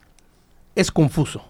[0.74, 1.46] es confuso.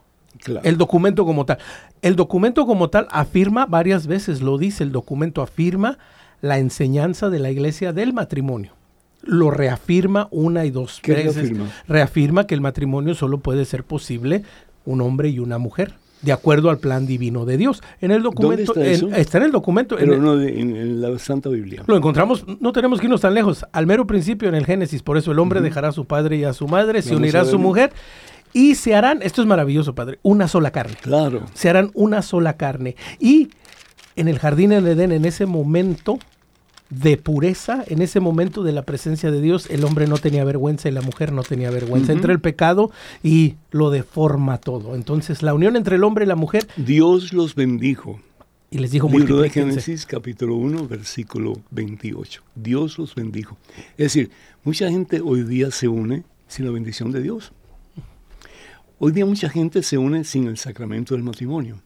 [0.63, 1.57] El documento como tal.
[2.01, 5.97] El documento como tal afirma varias veces, lo dice, el documento afirma
[6.41, 8.73] la enseñanza de la iglesia del matrimonio.
[9.21, 11.35] Lo reafirma una y dos veces.
[11.35, 11.69] Reafirma?
[11.87, 14.43] reafirma que el matrimonio solo puede ser posible
[14.85, 17.81] un hombre y una mujer de acuerdo al plan divino de Dios.
[18.01, 21.49] En el documento está, en, está, en el documento, pero en, no en, la Santa
[21.49, 21.83] Biblia.
[21.87, 25.17] Lo encontramos, no tenemos que irnos tan lejos, al mero principio en el Génesis, por
[25.17, 27.59] eso el hombre dejará a su padre y a su madre, se unirá a su
[27.59, 27.91] mujer
[28.53, 30.95] y se harán, esto es maravilloso, Padre, una sola carne.
[31.01, 31.45] Claro.
[31.53, 32.95] Se harán una sola carne.
[33.19, 33.49] Y
[34.15, 36.19] en el jardín del Edén, en ese momento
[36.89, 40.89] de pureza, en ese momento de la presencia de Dios, el hombre no tenía vergüenza
[40.89, 42.11] y la mujer no tenía vergüenza.
[42.11, 42.91] Entre el pecado
[43.23, 44.95] y lo deforma todo.
[44.95, 46.67] Entonces, la unión entre el hombre y la mujer.
[46.77, 48.19] Dios los bendijo.
[48.71, 52.43] Y les dijo Libro de Génesis, capítulo 1, versículo 28.
[52.55, 53.57] Dios los bendijo.
[53.97, 54.29] Es decir,
[54.63, 57.51] mucha gente hoy día se une sin la bendición de Dios.
[59.01, 61.81] Hoy día mucha gente se une sin el sacramento del matrimonio.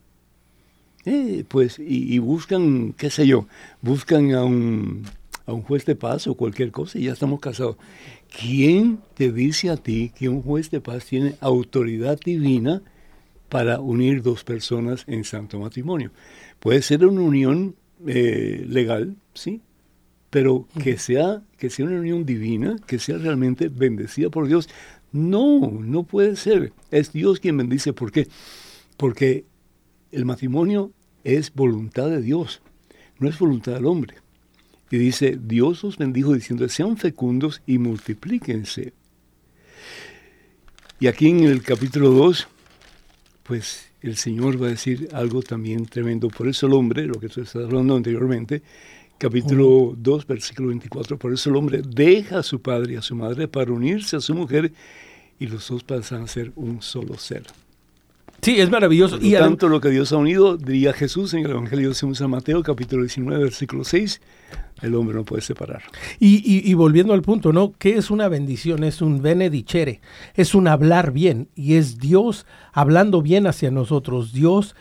[1.06, 3.46] Eh, pues, y, buscan, qué sé yo,
[3.84, 5.04] buscan a un,
[5.46, 7.78] a un juez de paz o cualquier cosa y ya estamos casados.
[8.36, 12.82] ¿Quién te dice a ti que un juez de paz tiene autoridad divina
[13.48, 16.10] para unir dos personas en santo matrimonio?
[16.60, 17.76] Puede ser una unión
[18.08, 19.62] eh, legal, sí,
[20.32, 24.68] pero que sea, que sea una unión divina, que sea realmente bendecida por Dios,
[25.14, 26.74] no, no puede ser.
[26.92, 27.94] Es Dios quien bendice.
[27.94, 28.28] ¿Por qué?
[28.98, 29.46] Porque
[30.12, 30.92] el matrimonio
[31.24, 32.62] es voluntad de Dios,
[33.20, 34.16] no es voluntad del hombre.
[34.92, 38.94] Y dice, Dios os bendijo diciendo, sean fecundos y multiplíquense.
[41.00, 42.48] Y aquí en el capítulo 2,
[43.44, 46.28] pues el Señor va a decir algo también tremendo.
[46.28, 48.62] Por eso el hombre, lo que tú estás hablando anteriormente,
[49.24, 53.16] capítulo 2, versículo 24, por eso el hombre deja a su padre y a su
[53.16, 54.74] madre para unirse a su mujer
[55.40, 57.44] y los dos pasan a ser un solo ser.
[58.42, 59.18] Sí, es maravilloso.
[59.22, 62.62] y tanto lo que Dios ha unido, diría Jesús en el Evangelio de San Mateo,
[62.64, 64.20] capítulo 19, versículo 6,
[64.82, 65.84] el hombre no puede separar.
[66.20, 67.72] Y, y, volviendo al punto, ¿no?
[67.80, 68.84] ¿Qué es una bendición?
[68.84, 70.02] Es un benedicere,
[70.36, 74.76] es un hablar bien, y es Dios hablando bien hacia nosotros, Dios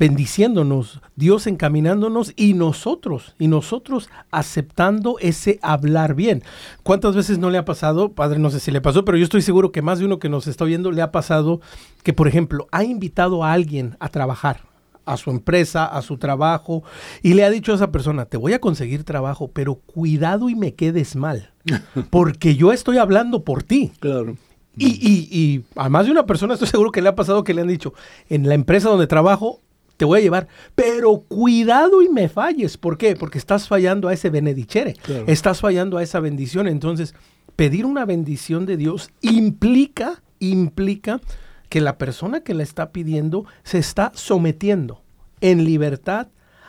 [0.00, 6.42] bendiciéndonos, Dios encaminándonos y nosotros, y nosotros aceptando ese hablar bien.
[6.82, 9.42] ¿Cuántas veces no le ha pasado, padre, no sé si le pasó, pero yo estoy
[9.42, 11.60] seguro que más de uno que nos está viendo le ha pasado
[12.02, 14.62] que, por ejemplo, ha invitado a alguien a trabajar,
[15.04, 16.82] a su empresa, a su trabajo,
[17.22, 20.54] y le ha dicho a esa persona, te voy a conseguir trabajo, pero cuidado y
[20.54, 21.52] me quedes mal,
[22.10, 23.92] porque yo estoy hablando por ti.
[24.00, 24.38] Claro.
[24.78, 27.52] Y, y, y a más de una persona estoy seguro que le ha pasado que
[27.52, 27.92] le han dicho,
[28.30, 29.60] en la empresa donde trabajo
[30.00, 32.78] te voy a llevar, pero cuidado y me falles.
[32.78, 33.16] ¿Por qué?
[33.16, 36.68] Porque estás fallando a ese benedicere, estás fallando a esa bendición.
[36.68, 37.14] Entonces,
[37.54, 41.20] pedir una bendición de Dios implica, implica
[41.68, 45.02] que la persona que la está pidiendo se está sometiendo
[45.42, 46.28] en libertad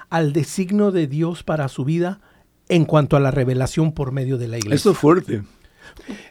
[0.09, 2.19] al designio de Dios para su vida
[2.67, 4.75] en cuanto a la revelación por medio de la iglesia.
[4.75, 5.43] Esto es fuerte.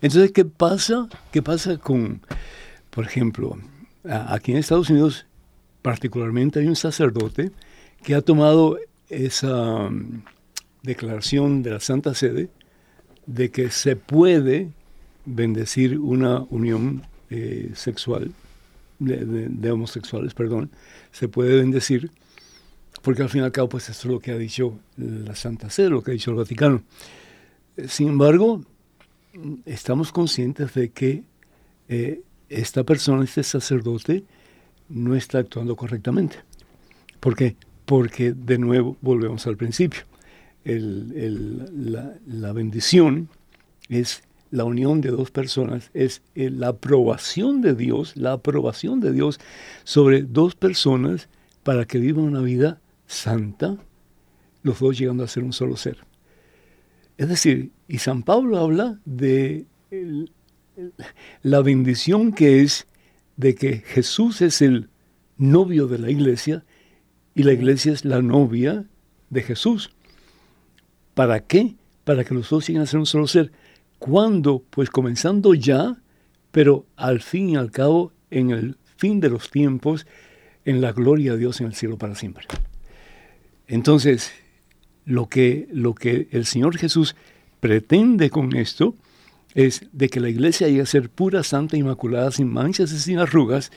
[0.02, 1.08] Entonces, ¿qué pasa?
[1.32, 2.20] ¿Qué pasa con,
[2.90, 3.56] por ejemplo,
[4.04, 5.24] aquí en Estados Unidos
[5.82, 7.50] particularmente hay un sacerdote
[8.02, 8.78] que ha tomado
[9.08, 10.22] esa mm,
[10.82, 12.48] declaración de la Santa Sede
[13.26, 14.70] de que se puede
[15.24, 18.32] bendecir una unión eh, sexual,
[18.98, 20.70] de, homosexuales, perdón,
[21.12, 22.10] se puede bendecir,
[23.02, 25.70] porque al fin y al cabo, pues esto es lo que ha dicho la Santa
[25.70, 26.82] Sede, lo que ha dicho el Vaticano.
[27.88, 28.62] Sin embargo,
[29.64, 31.22] estamos conscientes de que
[31.88, 34.24] eh, esta persona, este sacerdote,
[34.90, 36.36] no está actuando correctamente.
[37.20, 37.56] ¿Por qué?
[37.86, 40.02] Porque de nuevo volvemos al principio.
[40.64, 43.28] la, bendición
[43.88, 49.40] es la unión de dos personas, es la aprobación de Dios, la aprobación de Dios
[49.84, 51.28] sobre dos personas
[51.62, 53.76] para que vivan una vida santa,
[54.62, 55.98] los dos llegando a ser un solo ser.
[57.16, 59.66] Es decir, y San Pablo habla de
[61.42, 62.86] la bendición que es
[63.40, 64.90] de que Jesús es el
[65.38, 66.62] novio de la iglesia
[67.34, 68.84] y la iglesia es la novia
[69.30, 69.90] de Jesús.
[71.14, 71.74] ¿Para qué?
[72.04, 73.50] Para que los dos lleguen a ser un solo ser.
[73.98, 74.62] ¿Cuándo?
[74.68, 75.96] Pues comenzando ya,
[76.50, 80.06] pero al fin y al cabo, en el fin de los tiempos,
[80.66, 82.44] en la gloria de Dios en el cielo para siempre.
[83.68, 84.32] Entonces,
[85.06, 87.16] lo que, lo que el Señor Jesús
[87.60, 88.94] pretende con esto
[89.54, 93.18] es de que la iglesia llegue a ser pura, santa, inmaculada, sin manchas y sin
[93.18, 93.70] arrugas,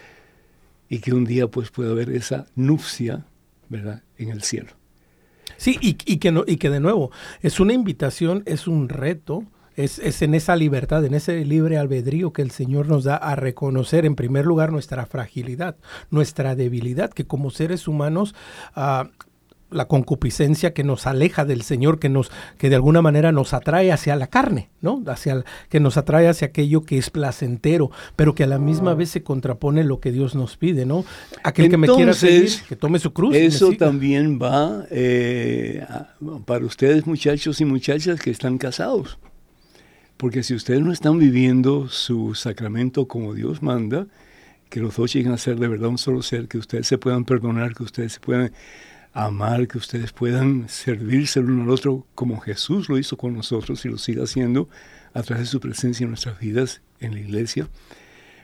[0.89, 3.25] y que un día pues pueda haber esa nupcia,
[3.69, 4.71] ¿verdad?, en el cielo.
[5.57, 7.11] Sí, y, y que no, y que de nuevo,
[7.41, 9.45] es una invitación, es un reto,
[9.75, 13.35] es, es en esa libertad, en ese libre albedrío que el Señor nos da a
[13.35, 15.77] reconocer en primer lugar nuestra fragilidad,
[16.11, 18.35] nuestra debilidad, que como seres humanos
[18.75, 19.09] ah,
[19.73, 23.91] la concupiscencia que nos aleja del Señor, que nos, que de alguna manera nos atrae
[23.91, 25.03] hacia la carne, ¿no?
[25.07, 28.93] Hacia el- que nos atrae hacia aquello que es placentero, pero que a la misma
[28.93, 31.03] vez se contrapone lo que Dios nos pide, ¿no?
[31.43, 33.35] Aquel que me quiera seguir, que tome su cruz.
[33.35, 35.85] Eso también va eh,
[36.45, 39.17] para ustedes muchachos y muchachas que están casados.
[40.17, 44.07] Porque si ustedes no están viviendo su sacramento como Dios manda,
[44.69, 47.25] que los dos lleguen a ser de verdad un solo ser, que ustedes se puedan
[47.25, 48.51] perdonar, que ustedes se puedan
[49.13, 53.85] amar, que ustedes puedan servirse el uno al otro como Jesús lo hizo con nosotros
[53.85, 54.67] y lo sigue haciendo
[55.13, 57.69] a través de su presencia en nuestras vidas en la iglesia,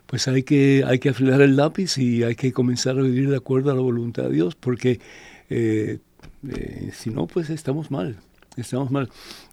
[0.05, 3.37] pues hay que, hay que afilar el lápiz y hay que comenzar a vivir de
[3.37, 4.99] acuerdo a la voluntad de Dios, porque
[5.49, 5.99] eh,
[6.47, 8.17] eh, si no, pues estamos mal,
[8.55, 9.09] estamos mal.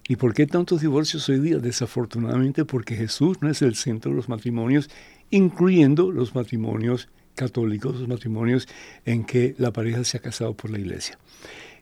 [0.07, 1.57] ¿Y por qué tantos divorcios hoy día?
[1.57, 4.89] Desafortunadamente porque Jesús no es el centro de los matrimonios,
[5.29, 8.67] incluyendo los matrimonios católicos, los matrimonios
[9.05, 11.17] en que la pareja se ha casado por la iglesia.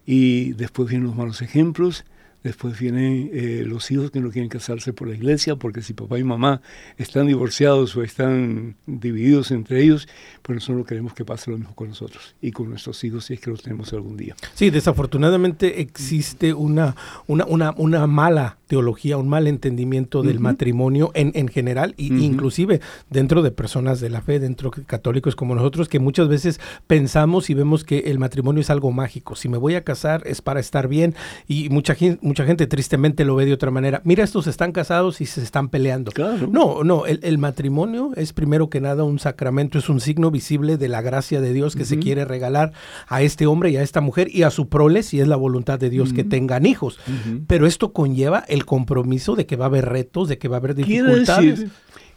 [0.06, 2.06] Y después vienen los malos ejemplos,
[2.46, 6.20] después vienen eh, los hijos que no quieren casarse por la iglesia, porque si papá
[6.20, 6.62] y mamá
[6.98, 10.08] están divorciados o están divididos entre ellos,
[10.43, 13.34] pues nosotros no queremos que pase lo mismo con nosotros y con nuestros hijos si
[13.34, 14.36] es que los tenemos algún día.
[14.54, 16.96] Sí, desafortunadamente existe una,
[17.28, 22.14] una, una, una mala teología, un mal entendimiento del matrimonio en, en general, Ujú.
[22.16, 22.80] inclusive
[23.10, 27.50] dentro de personas de la fe, dentro de católicos como nosotros, que muchas veces pensamos
[27.50, 29.36] y vemos que el matrimonio es algo mágico.
[29.36, 31.14] Si me voy a casar es para estar bien,
[31.48, 34.02] y mucha, gen- mucha gente tristemente lo ve de otra manera.
[34.04, 36.12] Mira, estos están casados y se están peleando.
[36.12, 36.50] Claro.
[36.52, 40.76] No, no, el, el matrimonio es primero que nada un sacramento, es un signo visible
[40.76, 42.74] de la gracia de Dios que se quiere regalar
[43.08, 45.80] a este hombre y a esta mujer y a su prole, si es la voluntad
[45.80, 47.00] de Dios que tengan hijos.
[47.48, 50.60] Pero esto conlleva el compromiso de que va a haber retos, de que va a
[50.60, 51.60] haber Quiere dificultades.
[51.62, 51.72] decir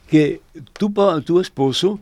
[0.09, 0.41] que
[0.73, 0.91] tu,
[1.23, 2.01] tu esposo,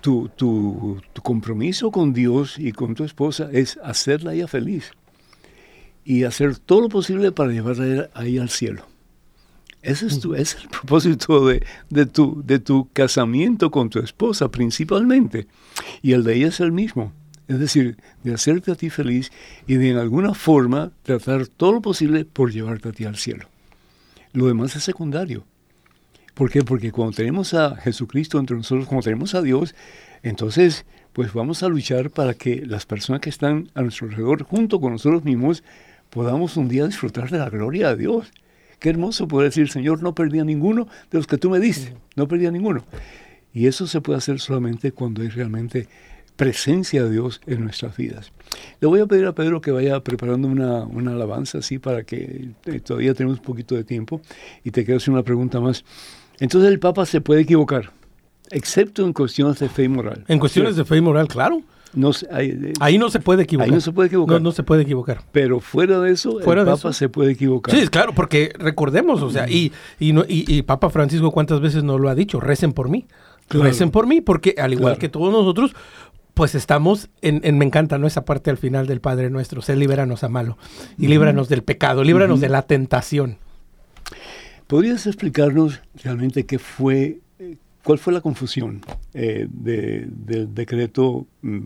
[0.00, 4.90] tu, tu, tu compromiso con Dios y con tu esposa es hacerla ella feliz
[6.04, 8.86] y hacer todo lo posible para llevarla a ella- a ella al cielo.
[9.82, 13.98] Ese es, tu, ese es el propósito de, de tu, de tu casamiento con tu
[13.98, 15.46] esposa principalmente.
[16.00, 17.12] Y el de ella es el mismo.
[17.48, 19.30] Es decir, de hacerte a ti feliz
[19.66, 23.46] y de en alguna forma tratar todo lo posible por llevarte a ti al cielo.
[24.32, 25.44] Lo demás es secundario.
[26.32, 26.64] ¿Por qué?
[26.64, 29.74] Porque cuando tenemos a Jesucristo entre nosotros, cuando tenemos a Dios,
[30.22, 34.80] entonces pues vamos a luchar para que las personas que están a nuestro alrededor, junto
[34.80, 35.62] con nosotros mismos,
[36.14, 38.32] podamos un día disfrutar de la gloria de Dios.
[38.78, 41.96] Qué hermoso poder decir, Señor, no perdí a ninguno de los que tú me diste,
[42.14, 42.84] no perdí a ninguno.
[43.52, 45.88] Y eso se puede hacer solamente cuando hay realmente
[46.36, 48.32] presencia de Dios en nuestras vidas.
[48.80, 52.50] Le voy a pedir a Pedro que vaya preparando una, una alabanza así para que
[52.66, 54.20] eh, todavía tenemos un poquito de tiempo
[54.62, 55.84] y te quiero hacer una pregunta más.
[56.38, 57.92] Entonces el Papa se puede equivocar,
[58.50, 60.24] excepto en cuestiones de fe y moral.
[60.28, 61.62] En cuestiones de fe y moral, claro.
[61.94, 63.68] No hay- eh, Ahí no se puede equivocar.
[63.68, 64.40] Ahí no se puede equivocar.
[64.40, 65.20] No, no se puede equivocar.
[65.32, 66.92] pero fuera de eso, Fuera el de Papa eso.
[66.92, 67.74] se puede equivocar.
[67.74, 71.84] Sí, claro, porque recordemos, o sea, y, y, no- y, y Papa Francisco cuántas veces
[71.84, 73.06] nos lo ha dicho, recen por mí,
[73.48, 73.64] Claro.
[73.66, 74.98] recen por mí, porque al igual Claro.
[75.00, 75.74] que todos nosotros,
[76.34, 78.06] pues estamos en, en- me encanta, ¿no?
[78.08, 80.58] Esa parte al final del Padre Nuestro, sé líbranos a malo,
[80.98, 83.38] y líbranos del pecado, líbranos de la tentación.
[84.66, 88.80] ¿Podrías explicarnos realmente qué fue, eh, cuál fue la confusión
[89.12, 91.58] eh, de- del decreto mm,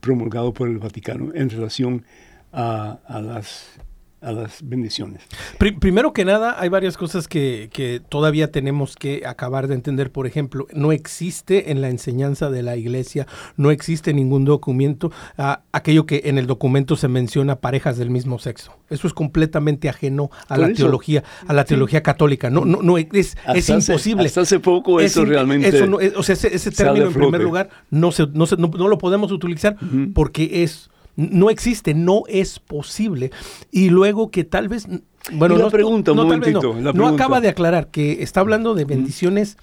[0.00, 2.04] promulgado por el Vaticano en relación
[2.52, 3.78] a, las,
[4.20, 5.22] a las bendiciones?
[5.58, 10.10] Pri- primero que nada, hay varias cosas que, que todavía tenemos que acabar de entender.
[10.12, 15.62] Por ejemplo, no existe en la enseñanza de la iglesia, no existe ningún documento, ah,
[15.72, 18.72] aquello que en el documento se menciona parejas del mismo sexo.
[18.90, 20.76] Eso es completamente ajeno a la eso.
[20.76, 22.50] teología, a la teología católica.
[22.50, 24.26] No, no, no es, es Hasta hace- imposible.
[24.26, 27.40] hasta hace poco Es eso realmente eso no es- o sea, ese, término en primer
[27.40, 29.76] lugar no, se, no, se- no- no lo podemos utilizar
[30.14, 30.90] porque es
[31.20, 33.30] No existe, no es posible.
[33.70, 34.86] Y luego que tal vez...
[35.32, 38.40] Bueno, la no, pregunta, un no, momentito, no, la no acaba de aclarar que está
[38.40, 39.58] hablando de bendiciones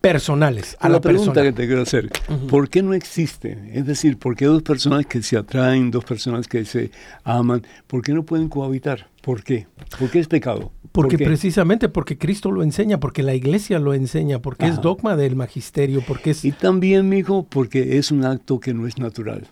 [0.00, 1.50] personales a la, la, pregunta persona.
[1.50, 2.10] que te quiero hacer,
[2.48, 3.58] ¿por qué no existe?
[3.72, 6.90] Es decir, ¿por qué dos personas que se atraen, dos personas que se
[7.24, 9.08] aman, ¿por qué no pueden cohabitar?
[9.20, 9.66] ¿Por qué?
[9.98, 10.72] ¿Por qué es pecado?
[10.92, 15.16] ¿Por Porque precisamente porque Cristo lo enseña, porque la iglesia lo enseña, porque es dogma
[15.16, 19.46] del magisterio, porque es Y también, mijo, porque es un acto que no es natural.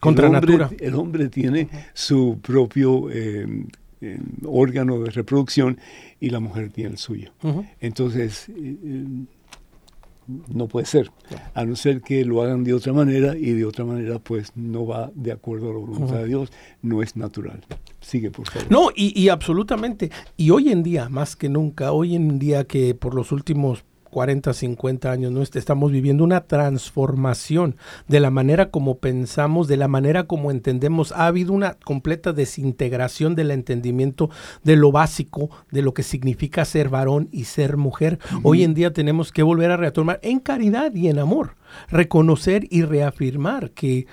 [0.00, 0.76] Contra el hombre, natura.
[0.80, 3.46] El hombre tiene su propio eh,
[4.00, 5.78] eh, órgano de reproducción
[6.20, 7.32] y la mujer tiene el suyo.
[7.80, 9.04] Entonces, eh,
[10.48, 11.10] no puede ser,
[11.54, 14.86] a no ser que lo hagan de otra manera y de otra manera pues no
[14.86, 17.64] va de acuerdo a la voluntad de Dios, no es natural.
[18.00, 18.70] Sigue, por favor.
[18.70, 20.10] No, y, y absolutamente.
[20.36, 24.52] Y hoy en día, más que nunca, hoy en día que por los últimos 40,
[24.52, 25.42] 50 años, ¿no?
[25.42, 31.12] Estamos viviendo una transformación de la manera como pensamos, de la manera como entendemos.
[31.12, 34.30] Ha habido una completa desintegración del entendimiento
[34.64, 38.18] de lo básico, de lo que significa ser varón y ser mujer.
[38.42, 41.56] Hoy en día tenemos que volver a retomar en caridad y en amor,
[41.88, 44.06] reconocer y reafirmar que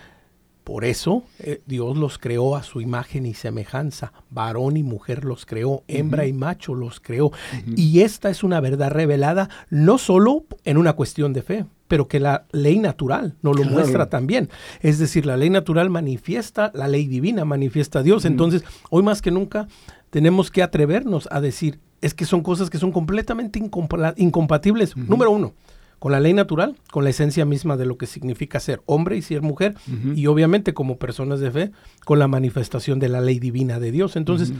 [0.65, 4.11] por eso eh, Dios los creó a su imagen y semejanza.
[4.29, 7.31] Varón y mujer los creó, hembra y macho los creó.
[7.77, 12.19] Y esta es una verdad revelada no solo en una cuestión de fe, pero que
[12.19, 13.77] la ley natural nos lo Claro.
[13.77, 14.49] muestra también.
[14.81, 18.25] Es decir, la ley natural manifiesta, la ley divina manifiesta a Dios.
[18.25, 19.67] Entonces, hoy más que nunca
[20.09, 24.97] tenemos que atrevernos a decir, es que son cosas que son completamente incompa- incompatibles.
[24.97, 25.53] Número uno,
[25.99, 29.21] con la ley natural, con la esencia misma de lo que significa ser hombre y
[29.21, 29.75] ser mujer,
[30.15, 31.71] y obviamente como personas de fe,
[32.05, 34.15] con la manifestación de la ley divina de Dios.
[34.15, 34.53] Entonces,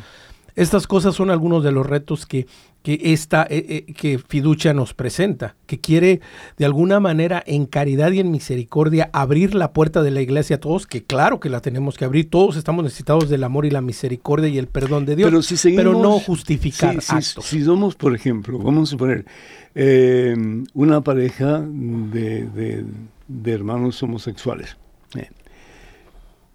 [0.55, 2.47] estas cosas son algunos de los retos que,
[2.81, 6.21] que esta eh, eh, que Fiducia nos presenta, que quiere
[6.57, 10.59] de alguna manera en caridad y en misericordia abrir la puerta de la iglesia a
[10.59, 13.81] todos, que claro que la tenemos que abrir, todos estamos necesitados del amor y la
[13.81, 17.45] misericordia y el perdón de Dios, Pero si seguimos, pero no justificar si, si- actos.
[17.45, 19.25] si somos, por ejemplo, vamos a suponer,
[19.73, 20.35] eh,
[20.73, 22.85] una pareja de, de-
[23.27, 24.77] de hermanos homosexuales.
[25.17, 25.27] eh,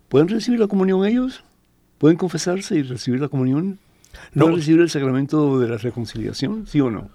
[0.09, 1.43] ¿Pueden recibir la comunión ellos?
[1.99, 3.79] ¿Pueden confesarse y recibir la comunión?
[4.35, 4.45] No.
[4.45, 6.67] ¿Pueden recibir el sacramento de la reconciliación?
[6.67, 7.09] ¿Sí o no?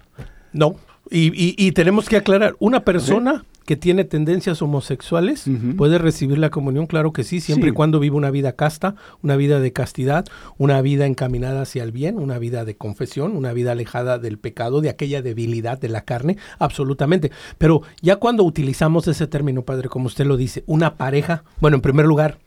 [0.52, 0.76] No.
[1.10, 5.44] Y, y- y tenemos que aclarar, una persona que tiene tendencias homosexuales
[5.76, 7.72] puede recibir la comunión, claro que sí, siempre Sí.
[7.72, 10.24] y cuando viva una vida casta, una vida de castidad,
[10.56, 14.80] una vida encaminada hacia el bien, una vida de confesión, una vida alejada del pecado,
[14.82, 17.32] de aquella debilidad de la carne, absolutamente.
[17.58, 21.80] Pero ya cuando utilizamos ese término, padre, como usted lo dice, una pareja, bueno, en
[21.82, 22.38] primer lugar,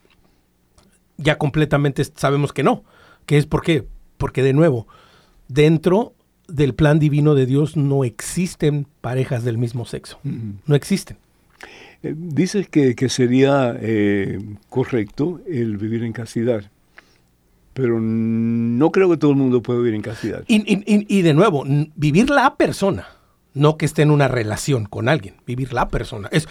[1.17, 2.83] ya completamente sabemos que no.
[3.25, 3.85] ¿Qué es por qué?
[4.19, 4.85] Porque de nuevo,
[5.47, 6.13] dentro
[6.47, 10.19] del plan divino de Dios no existen parejas del mismo sexo.
[10.23, 11.17] No existen.
[12.03, 14.39] Eh, dices que, que sería eh,
[14.69, 16.69] correcto el vivir en castidad,
[17.73, 20.43] pero no creo que todo el mundo pueda vivir en castidad.
[20.47, 21.63] Y, y- y- de nuevo,
[21.95, 23.07] vivir la persona,
[23.53, 26.29] no que esté en una relación con alguien, vivir la persona.
[26.31, 26.47] Es,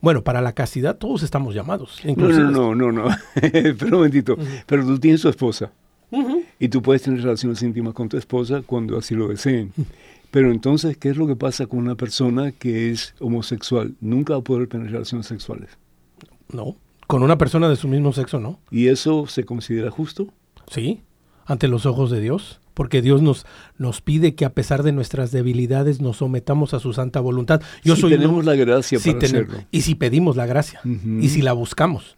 [0.00, 2.00] bueno, para la castidad todos estamos llamados.
[2.04, 2.14] No,
[2.50, 3.16] no, no, no, no.
[3.40, 4.36] pero un momentito.
[4.66, 5.72] Pero tú tienes tu esposa.
[6.58, 9.72] Y tú puedes tener relaciones íntimas con tu esposa cuando así lo deseen.
[10.30, 13.94] Pero entonces, ¿qué es lo que pasa con una persona que es homosexual?
[14.00, 15.70] Nunca va a poder tener relaciones sexuales.
[16.52, 18.58] No, con una persona de su mismo sexo, no.
[18.70, 20.26] ¿Y eso se considera justo?
[20.68, 21.02] Sí,
[21.46, 23.46] ante los ojos de Dios, porque Dios nos,
[23.78, 27.60] nos pide que a pesar de nuestras debilidades nos sometamos a su santa voluntad.
[27.84, 29.68] Yo Si soy tenemos un- la gracia Sí, para tenemos- hacerlo.
[29.70, 32.16] Y si pedimos la gracia, y si la buscamos.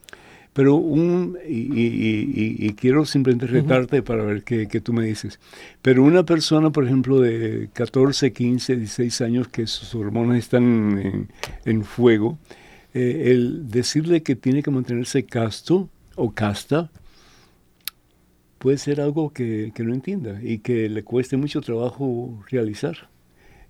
[0.57, 5.04] Pero un, y, y- y- y quiero simplemente retarte para ver qué, qué tú me
[5.04, 5.38] dices.
[5.82, 11.28] Pero una persona, por ejemplo, de 14, 15, 16 años, que sus hormonas están en,
[11.66, 12.38] en fuego,
[12.94, 16.90] eh, el decirle que tiene que mantenerse casto o casta
[18.59, 23.11] puede ser algo que, que no entienda y que le cueste mucho trabajo realizar.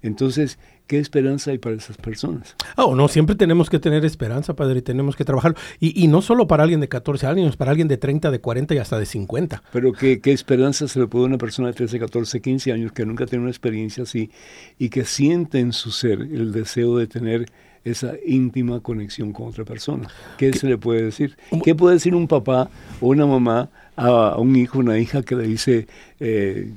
[0.02, 2.56] Entonces, ¿qué esperanza hay para esas personas?
[2.76, 5.56] Oh, no, siempre tenemos que tener esperanza, Padre, y tenemos que trabajarlo.
[5.80, 8.74] Y, y no solo para alguien de 14 años, para alguien de 30, de 40
[8.74, 9.62] y hasta de 50.
[9.72, 12.92] Pero ¿qué, qué esperanza se le puede a una persona de 13, 14, 15 años
[12.92, 14.30] que nunca tiene una experiencia así
[14.78, 17.46] y que siente en su ser el deseo de tener
[17.86, 20.08] esa íntima conexión con otra persona?
[20.38, 21.36] ¿Qué, se le puede decir?
[21.64, 22.68] ¿Qué puede decir un papá
[23.00, 25.86] o una mamá a, un hijo, una hija que le dice,
[26.20, 26.72] eh,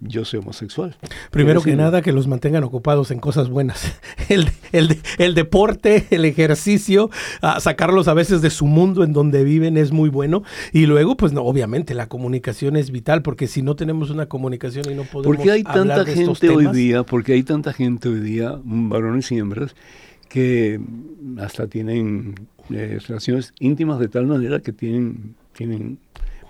[0.00, 0.96] yo soy homosexual?
[1.30, 3.98] Primero ¿Qué que nada, que los mantengan ocupados en cosas buenas.
[4.28, 7.10] El, el- el deporte, el ejercicio,
[7.40, 10.42] a sacarlos a veces de su mundo en donde viven es muy bueno.
[10.72, 14.84] Y luego, pues no, obviamente la comunicación es vital, porque si no tenemos una comunicación
[14.90, 17.72] y no podemos ¿Por qué hay hablar tanta estos gente hoy día, porque hay tanta
[17.72, 19.74] gente hoy día, mm, varones y hembras,
[20.28, 22.34] que mm, hasta tienen
[22.70, 25.98] eh, relaciones íntimas de tal manera que tienen tienen,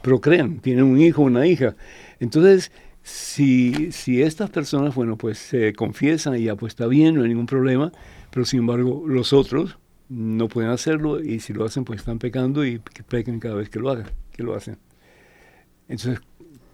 [0.03, 1.75] procrean, tienen un hijo, una hija.
[2.21, 2.73] Entonces,
[3.03, 7.29] si, si estas personas, bueno, pues se confiesan y ya pues está bien, no hay
[7.29, 7.93] ningún problema,
[8.31, 9.79] pero sin embargo los otros
[10.09, 13.79] no pueden hacerlo y si lo hacen pues están pecando y pequen cada vez que
[13.79, 14.79] lo hagan, que lo hacen.
[15.89, 16.21] Entonces,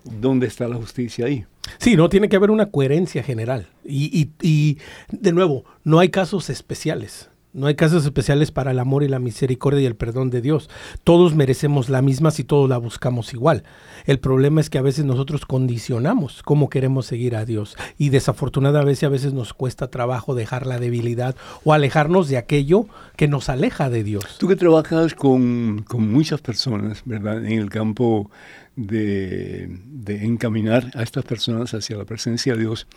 [0.04, 1.44] ¿dónde está la justicia ahí?
[1.78, 3.68] Sí, no tiene que haber una coherencia general.
[3.84, 4.78] Y, y, y
[5.10, 7.30] de nuevo, no hay casos especiales.
[7.54, 10.68] No hay casos especiales para el amor y la misericordia y el perdón de Dios.
[11.04, 13.62] Todos merecemos la misma si todos la buscamos igual.
[14.06, 19.06] El problema es que a veces nosotros condicionamos cómo queremos seguir a Dios y desafortunadamente
[19.06, 23.88] a veces nos cuesta trabajo dejar la debilidad o alejarnos de aquello que nos aleja
[23.88, 24.36] de Dios.
[24.40, 27.44] Tú que trabajas con, con muchas personas, ¿verdad?
[27.44, 28.32] En el campo
[28.74, 32.88] de, de encaminar a estas personas hacia la presencia de Dios.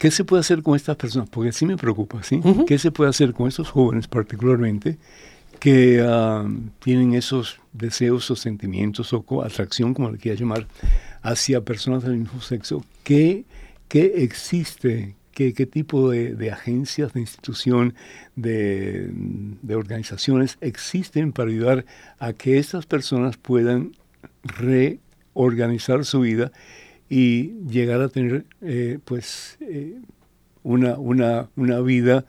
[0.00, 1.28] ¿Qué se puede hacer con estas personas?
[1.28, 2.40] Porque sí me preocupa, ¿sí?
[2.66, 4.96] ¿Qué se puede hacer con estos jóvenes particularmente
[5.60, 6.48] que ah,
[6.82, 10.66] tienen esos deseos o sentimientos o co- atracción, como le quieras llamar,
[11.22, 12.82] hacia personas del mismo sexo?
[13.04, 13.44] ¿Qué,
[13.88, 15.16] qué existe?
[15.32, 17.94] ¿Qué, qué tipo de, de agencias, de institución,
[18.36, 19.10] de,
[19.62, 21.84] de organizaciones existen para ayudar
[22.18, 23.92] a que estas personas puedan
[25.34, 26.52] reorganizar su vida
[27.10, 29.98] y llegar a tener eh, pues eh,
[30.62, 32.24] una, una, una vida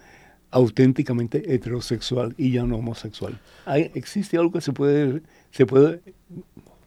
[0.50, 3.40] auténticamente heterosexual y ya no homosexual.
[3.66, 5.22] ¿Hay, ¿Existe algo que se puede,
[5.52, 6.02] se puede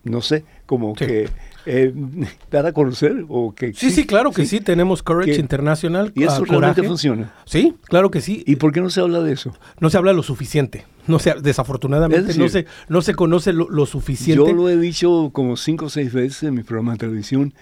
[0.02, 1.06] no sé, como Sí.
[1.06, 1.28] que
[1.64, 1.94] eh,
[2.50, 6.12] dar a conocer o que Sí, sí, claro que sí, tenemos Courage Que- International.
[6.14, 7.32] Y eso ah, realmente funciona.
[7.46, 8.42] Sí, claro que sí.
[8.46, 9.56] ¿Y por qué no se habla de eso?
[9.80, 10.84] no se habla lo suficiente.
[11.06, 14.44] No se, desafortunadamente Es no, decir, se, no se conoce lo, lo suficiente.
[14.46, 17.54] Yo lo he dicho como cinco o seis veces en mi programa de televisión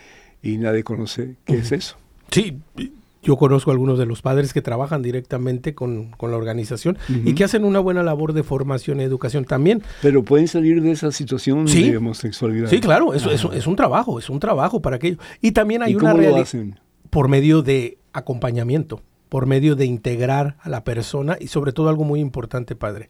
[0.42, 1.96] y nadie conoce qué es eso.
[2.30, 2.58] Sí,
[3.22, 7.18] yo conozco a algunos de los padres que trabajan directamente con, con la organización y
[7.28, 7.34] Ujú.
[7.36, 9.82] que hacen una buena labor de formación y educación también.
[10.02, 11.88] Pero pueden salir de esa situación Sí.
[11.90, 12.68] de homosexualidad.
[12.68, 13.34] Sí, claro, eso, Ah.
[13.34, 15.18] eso es un trabajo, es un trabajo para aquello.
[15.40, 16.80] Y también hay ¿Y una cómo lo hacen?
[17.10, 19.00] por medio de acompañamiento,
[19.32, 23.08] por medio de integrar a la persona y sobre todo algo muy importante, padre,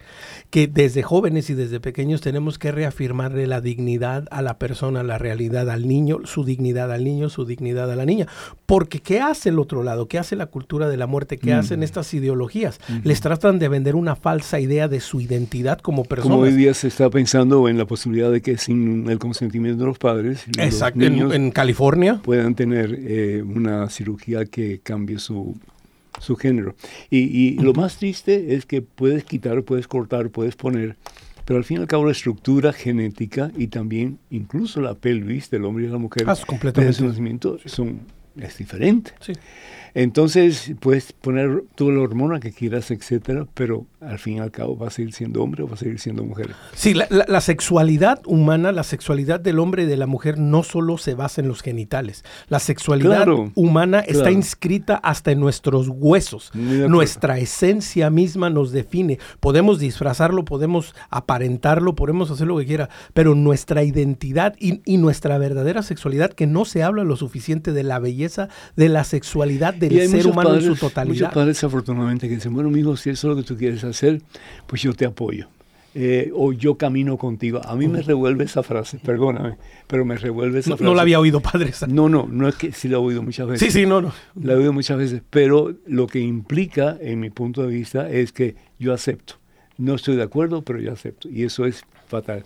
[0.50, 5.18] que desde jóvenes y desde pequeños tenemos que reafirmarle la dignidad a la persona, la
[5.18, 8.28] realidad al niño, su dignidad al niño, su dignidad a la niña.
[8.66, 10.06] Porque ¿qué hace el otro lado?
[10.06, 11.38] ¿Qué hace la cultura de la muerte?
[11.38, 11.58] ¿Qué Mm.
[11.58, 12.78] hacen estas ideologías?
[13.02, 16.30] Les tratan de vender una falsa idea de su identidad como personas.
[16.36, 19.86] Como hoy día se está pensando en la posibilidad de que sin el consentimiento de
[19.88, 22.20] los padres, los Exacto, en California.
[22.22, 25.56] puedan tener eh, una cirugía que cambie su,
[26.20, 26.74] su género.
[27.10, 30.96] Y, y lo más triste es que puedes quitar, puedes cortar, puedes poner,
[31.44, 35.64] pero al fin y al cabo la estructura genética y también incluso la pelvis del
[35.64, 36.88] hombre y la mujer Ah, completamente.
[36.88, 38.00] desde su nacimiento son,
[38.36, 39.12] es diferente.
[39.20, 39.32] Sí.
[39.94, 44.76] Entonces puedes poner toda la hormona que quieras, etcétera, pero al fin y al cabo
[44.76, 46.50] va a seguir siendo hombre o va a seguir siendo mujer.
[46.74, 50.62] Sí, la, la- la sexualidad humana, la sexualidad del hombre y de la mujer no
[50.62, 52.24] solo se basa en los genitales.
[52.48, 56.50] La sexualidad Claro, humana está inscrita hasta en nuestros huesos.
[56.54, 59.18] Nuestra esencia misma nos define.
[59.40, 65.38] Podemos disfrazarlo, podemos aparentarlo, podemos hacer lo que quiera, pero nuestra identidad y, y nuestra
[65.38, 69.98] verdadera sexualidad, que no se habla lo suficiente de la belleza de la sexualidad del
[70.04, 71.14] Y ser muchos humano en su padres- totalidad.
[71.14, 74.20] Muchos padres, afortunadamente, que dicen, bueno, mijo, si eso es lo que tú quieres hacer,
[74.66, 75.48] pues yo te apoyo.
[75.94, 77.60] Eh, o yo camino contigo.
[77.66, 79.56] A mí me revuelve esa frase, perdóname,
[79.86, 80.88] pero me revuelve esa No, frase.
[80.88, 81.70] no la había oído, padre.
[81.86, 83.70] No, no, no es que sí la he oído muchas veces.
[83.72, 84.10] Sí, sí, no, no.
[84.42, 88.32] La he oído muchas veces, pero lo que implica, en mi punto de vista, es
[88.32, 89.34] que yo acepto.
[89.76, 91.28] No estoy de acuerdo, pero yo acepto.
[91.28, 92.44] Y eso es fatal.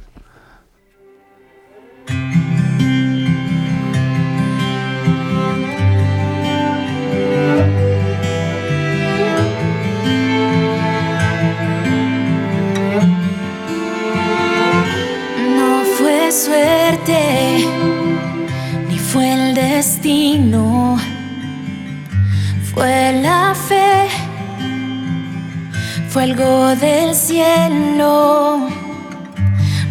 [26.40, 28.70] Del cielo,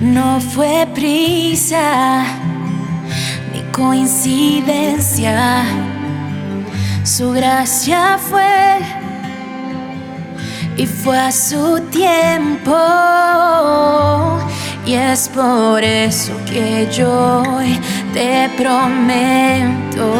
[0.01, 2.25] no fue prisa,
[3.53, 5.65] ni coincidencia,
[7.05, 8.79] su gracia fue
[10.79, 12.79] y fue a su tiempo.
[14.87, 17.43] Y es por eso que yo
[18.15, 20.15] te prometo.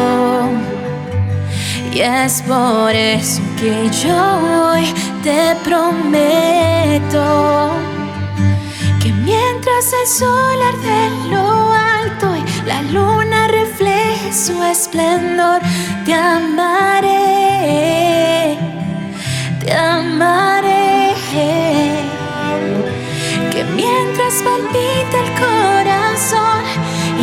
[1.91, 4.69] Y es por eso que yo
[5.23, 7.21] te prometo.
[9.01, 15.61] Que mientras el sol arde en lo alto y la luna refleje su esplendor,
[16.05, 17.59] te amaré
[19.69, 21.13] te amaré.
[23.51, 26.63] Que mientras palpita el corazón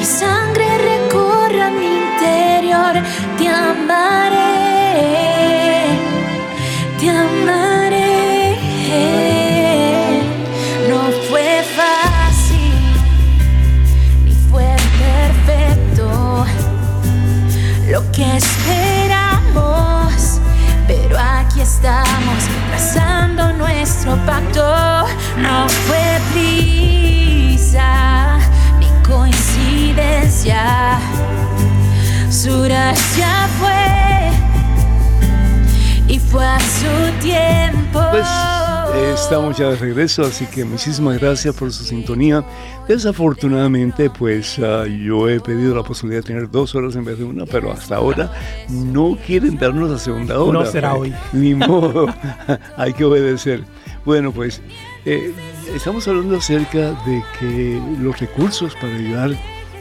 [0.01, 2.95] y sangre recorra mi interior,
[3.39, 4.26] te amaré,
[18.35, 20.13] esperamos,
[20.87, 24.63] pero aquí estamos trazando nuestro pacto.
[25.37, 27.91] No fue prisa
[28.79, 30.99] ni coincidencia,
[32.31, 34.31] su gracia fue
[36.09, 38.01] y fue a su tiempo.
[38.11, 38.27] Pues
[38.97, 42.45] estamos ya de regreso, así que muchísimas gracias por su sintonía.
[42.89, 47.25] Desafortunadamente, pues ah, yo he pedido la posibilidad de tener dos horas en vez de
[47.25, 48.31] una, pero hasta ahora
[48.69, 50.61] no quieren darnos la segunda hora.
[50.61, 51.15] No será hoy.
[51.33, 52.07] Ni modo,
[52.77, 53.65] hay que obedecer.
[54.05, 54.61] Bueno, pues
[55.05, 55.33] eh,
[55.75, 59.31] estamos hablando acerca de que los recursos para ayudar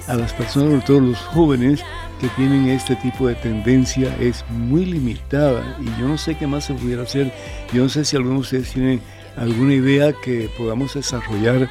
[0.07, 1.83] a las personas, sobre todo los jóvenes,
[2.19, 6.65] que tienen este tipo de tendencia es muy limitada y yo no sé qué más
[6.65, 7.31] se pudiera hacer.
[7.73, 9.01] Yo no sé si algunos de ustedes tienen
[9.35, 11.69] alguna idea que podamos desarrollar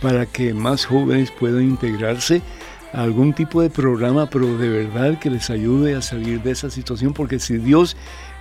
[0.00, 2.42] para que más jóvenes puedan integrarse
[2.92, 6.70] a algún tipo de programa, pero de verdad que les ayude a salir de esa
[6.70, 7.96] situación, porque si Dios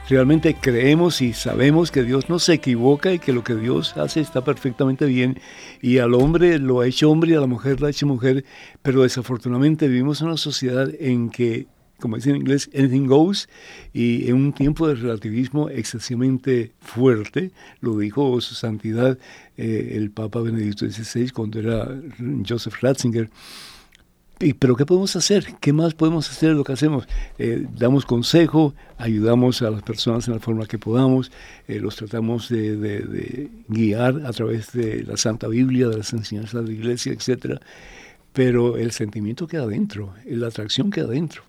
[0.09, 4.21] realmente creemos y sabemos que Dios no se equivoca y que lo que Dios hace
[4.21, 5.39] está perfectamente bien
[5.81, 8.43] y al hombre lo ha hecho hombre y a la mujer lo ha hecho mujer,
[8.81, 11.67] pero desafortunadamente vivimos en una sociedad en que,
[11.99, 13.47] como dicen en inglés, anything goes
[13.93, 19.19] y en un tiempo de relativismo excesivamente fuerte, lo dijo su santidad
[19.57, 21.87] eh, el Papa Benedicto XVI cuando era
[22.47, 23.29] Joseph Ratzinger.
[24.39, 25.55] Pero ¿qué podemos hacer?
[25.59, 27.05] ¿Qué más podemos hacer de lo que hacemos?
[27.37, 31.29] Eh, damos consejo, ayudamos a las personas en la forma que podamos,
[31.67, 36.13] eh, los tratamos de, de, de, guiar a través de la Santa Biblia, de las
[36.13, 37.59] enseñanzas de la iglesia, etc.
[38.31, 41.43] Pero el sentimiento queda dentro, la atracción queda dentro.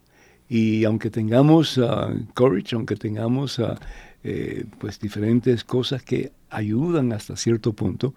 [0.49, 3.77] Y aunque tengamos uh, courage, aunque tengamos uh,
[4.25, 8.15] eh, pues diferentes cosas que ayudan hasta cierto punto,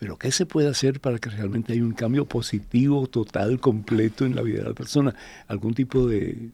[0.00, 4.34] pero ¿qué se puede hacer para que realmente haya un cambio positivo, total, completo en
[4.34, 5.14] la vida de la persona?
[5.46, 6.48] ¿Algún tipo de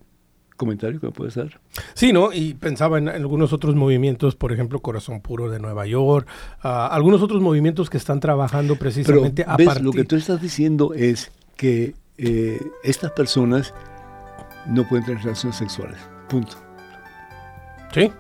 [0.57, 1.61] comentario que me puedes dar?
[1.94, 2.32] Sí, ¿no?
[2.32, 6.26] Y pensaba en, algunos otros movimientos, por ejemplo, Corazón Puro de Nueva York,
[6.64, 9.66] uh, algunos otros movimientos que están trabajando precisamente pero, a ¿ves?
[9.68, 9.84] partir...
[9.84, 13.72] Lo que tú estás diciendo es que eh, estas personas
[14.66, 15.99] no pueden tener relaciones sexuales.
[16.28, 16.57] Punto.
[17.94, 18.11] Sí.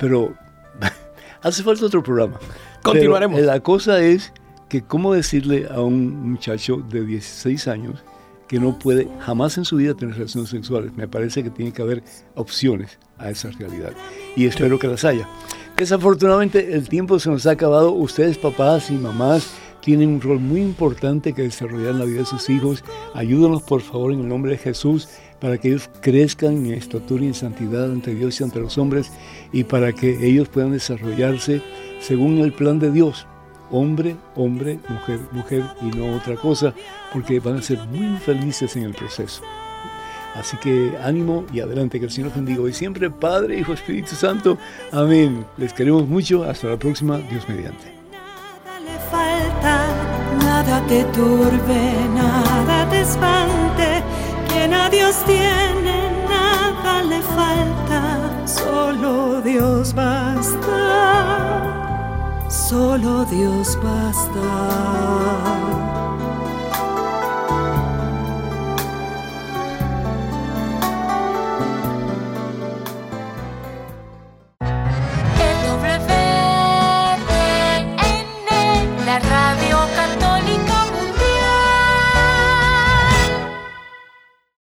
[0.00, 0.34] Pero
[1.42, 2.40] hace falta otro programa.
[2.86, 3.40] Continuaremos.
[3.40, 4.32] La cosa es
[4.68, 8.02] que cómo decirle a un muchacho de 16 años
[8.48, 10.92] que no puede jamás en su vida tener relaciones sexuales.
[10.96, 12.02] Me parece que tiene que haber
[12.34, 13.92] opciones a esa realidad.
[14.36, 15.28] Y espero que las haya.
[15.76, 17.92] Desafortunadamente el tiempo se nos ha acabado.
[17.92, 22.26] Ustedes, papás y mamás, tienen un rol muy importante que desarrollar en la vida de
[22.26, 22.82] sus hijos.
[23.14, 25.08] Ayúdanos, por favor, en el nombre de Jesús,
[25.40, 29.12] para que ellos crezcan en estatura y en santidad ante Dios y ante los hombres,
[29.52, 31.62] y para que ellos puedan desarrollarse
[32.06, 33.26] según el plan de Dios.
[33.70, 36.72] Hombre, hombre, mujer, mujer y no otra cosa,
[37.12, 39.42] porque van a ser muy felices en el proceso.
[40.36, 44.58] Así que ánimo y adelante, que el Señor bendiga hoy siempre, Padre, Hijo, Espíritu Santo.
[44.92, 45.44] Amén.
[45.56, 46.44] Les queremos mucho.
[46.44, 47.18] Hasta la próxima.
[47.18, 47.92] Dios mediante.
[48.12, 49.86] Nada le falta,
[50.38, 54.02] nada te turbe, nada te espante.
[54.48, 58.46] Quien a Dios tiene, nada le falta.
[58.46, 61.75] Solo Dios basta,
[62.48, 64.42] solo Dios basta.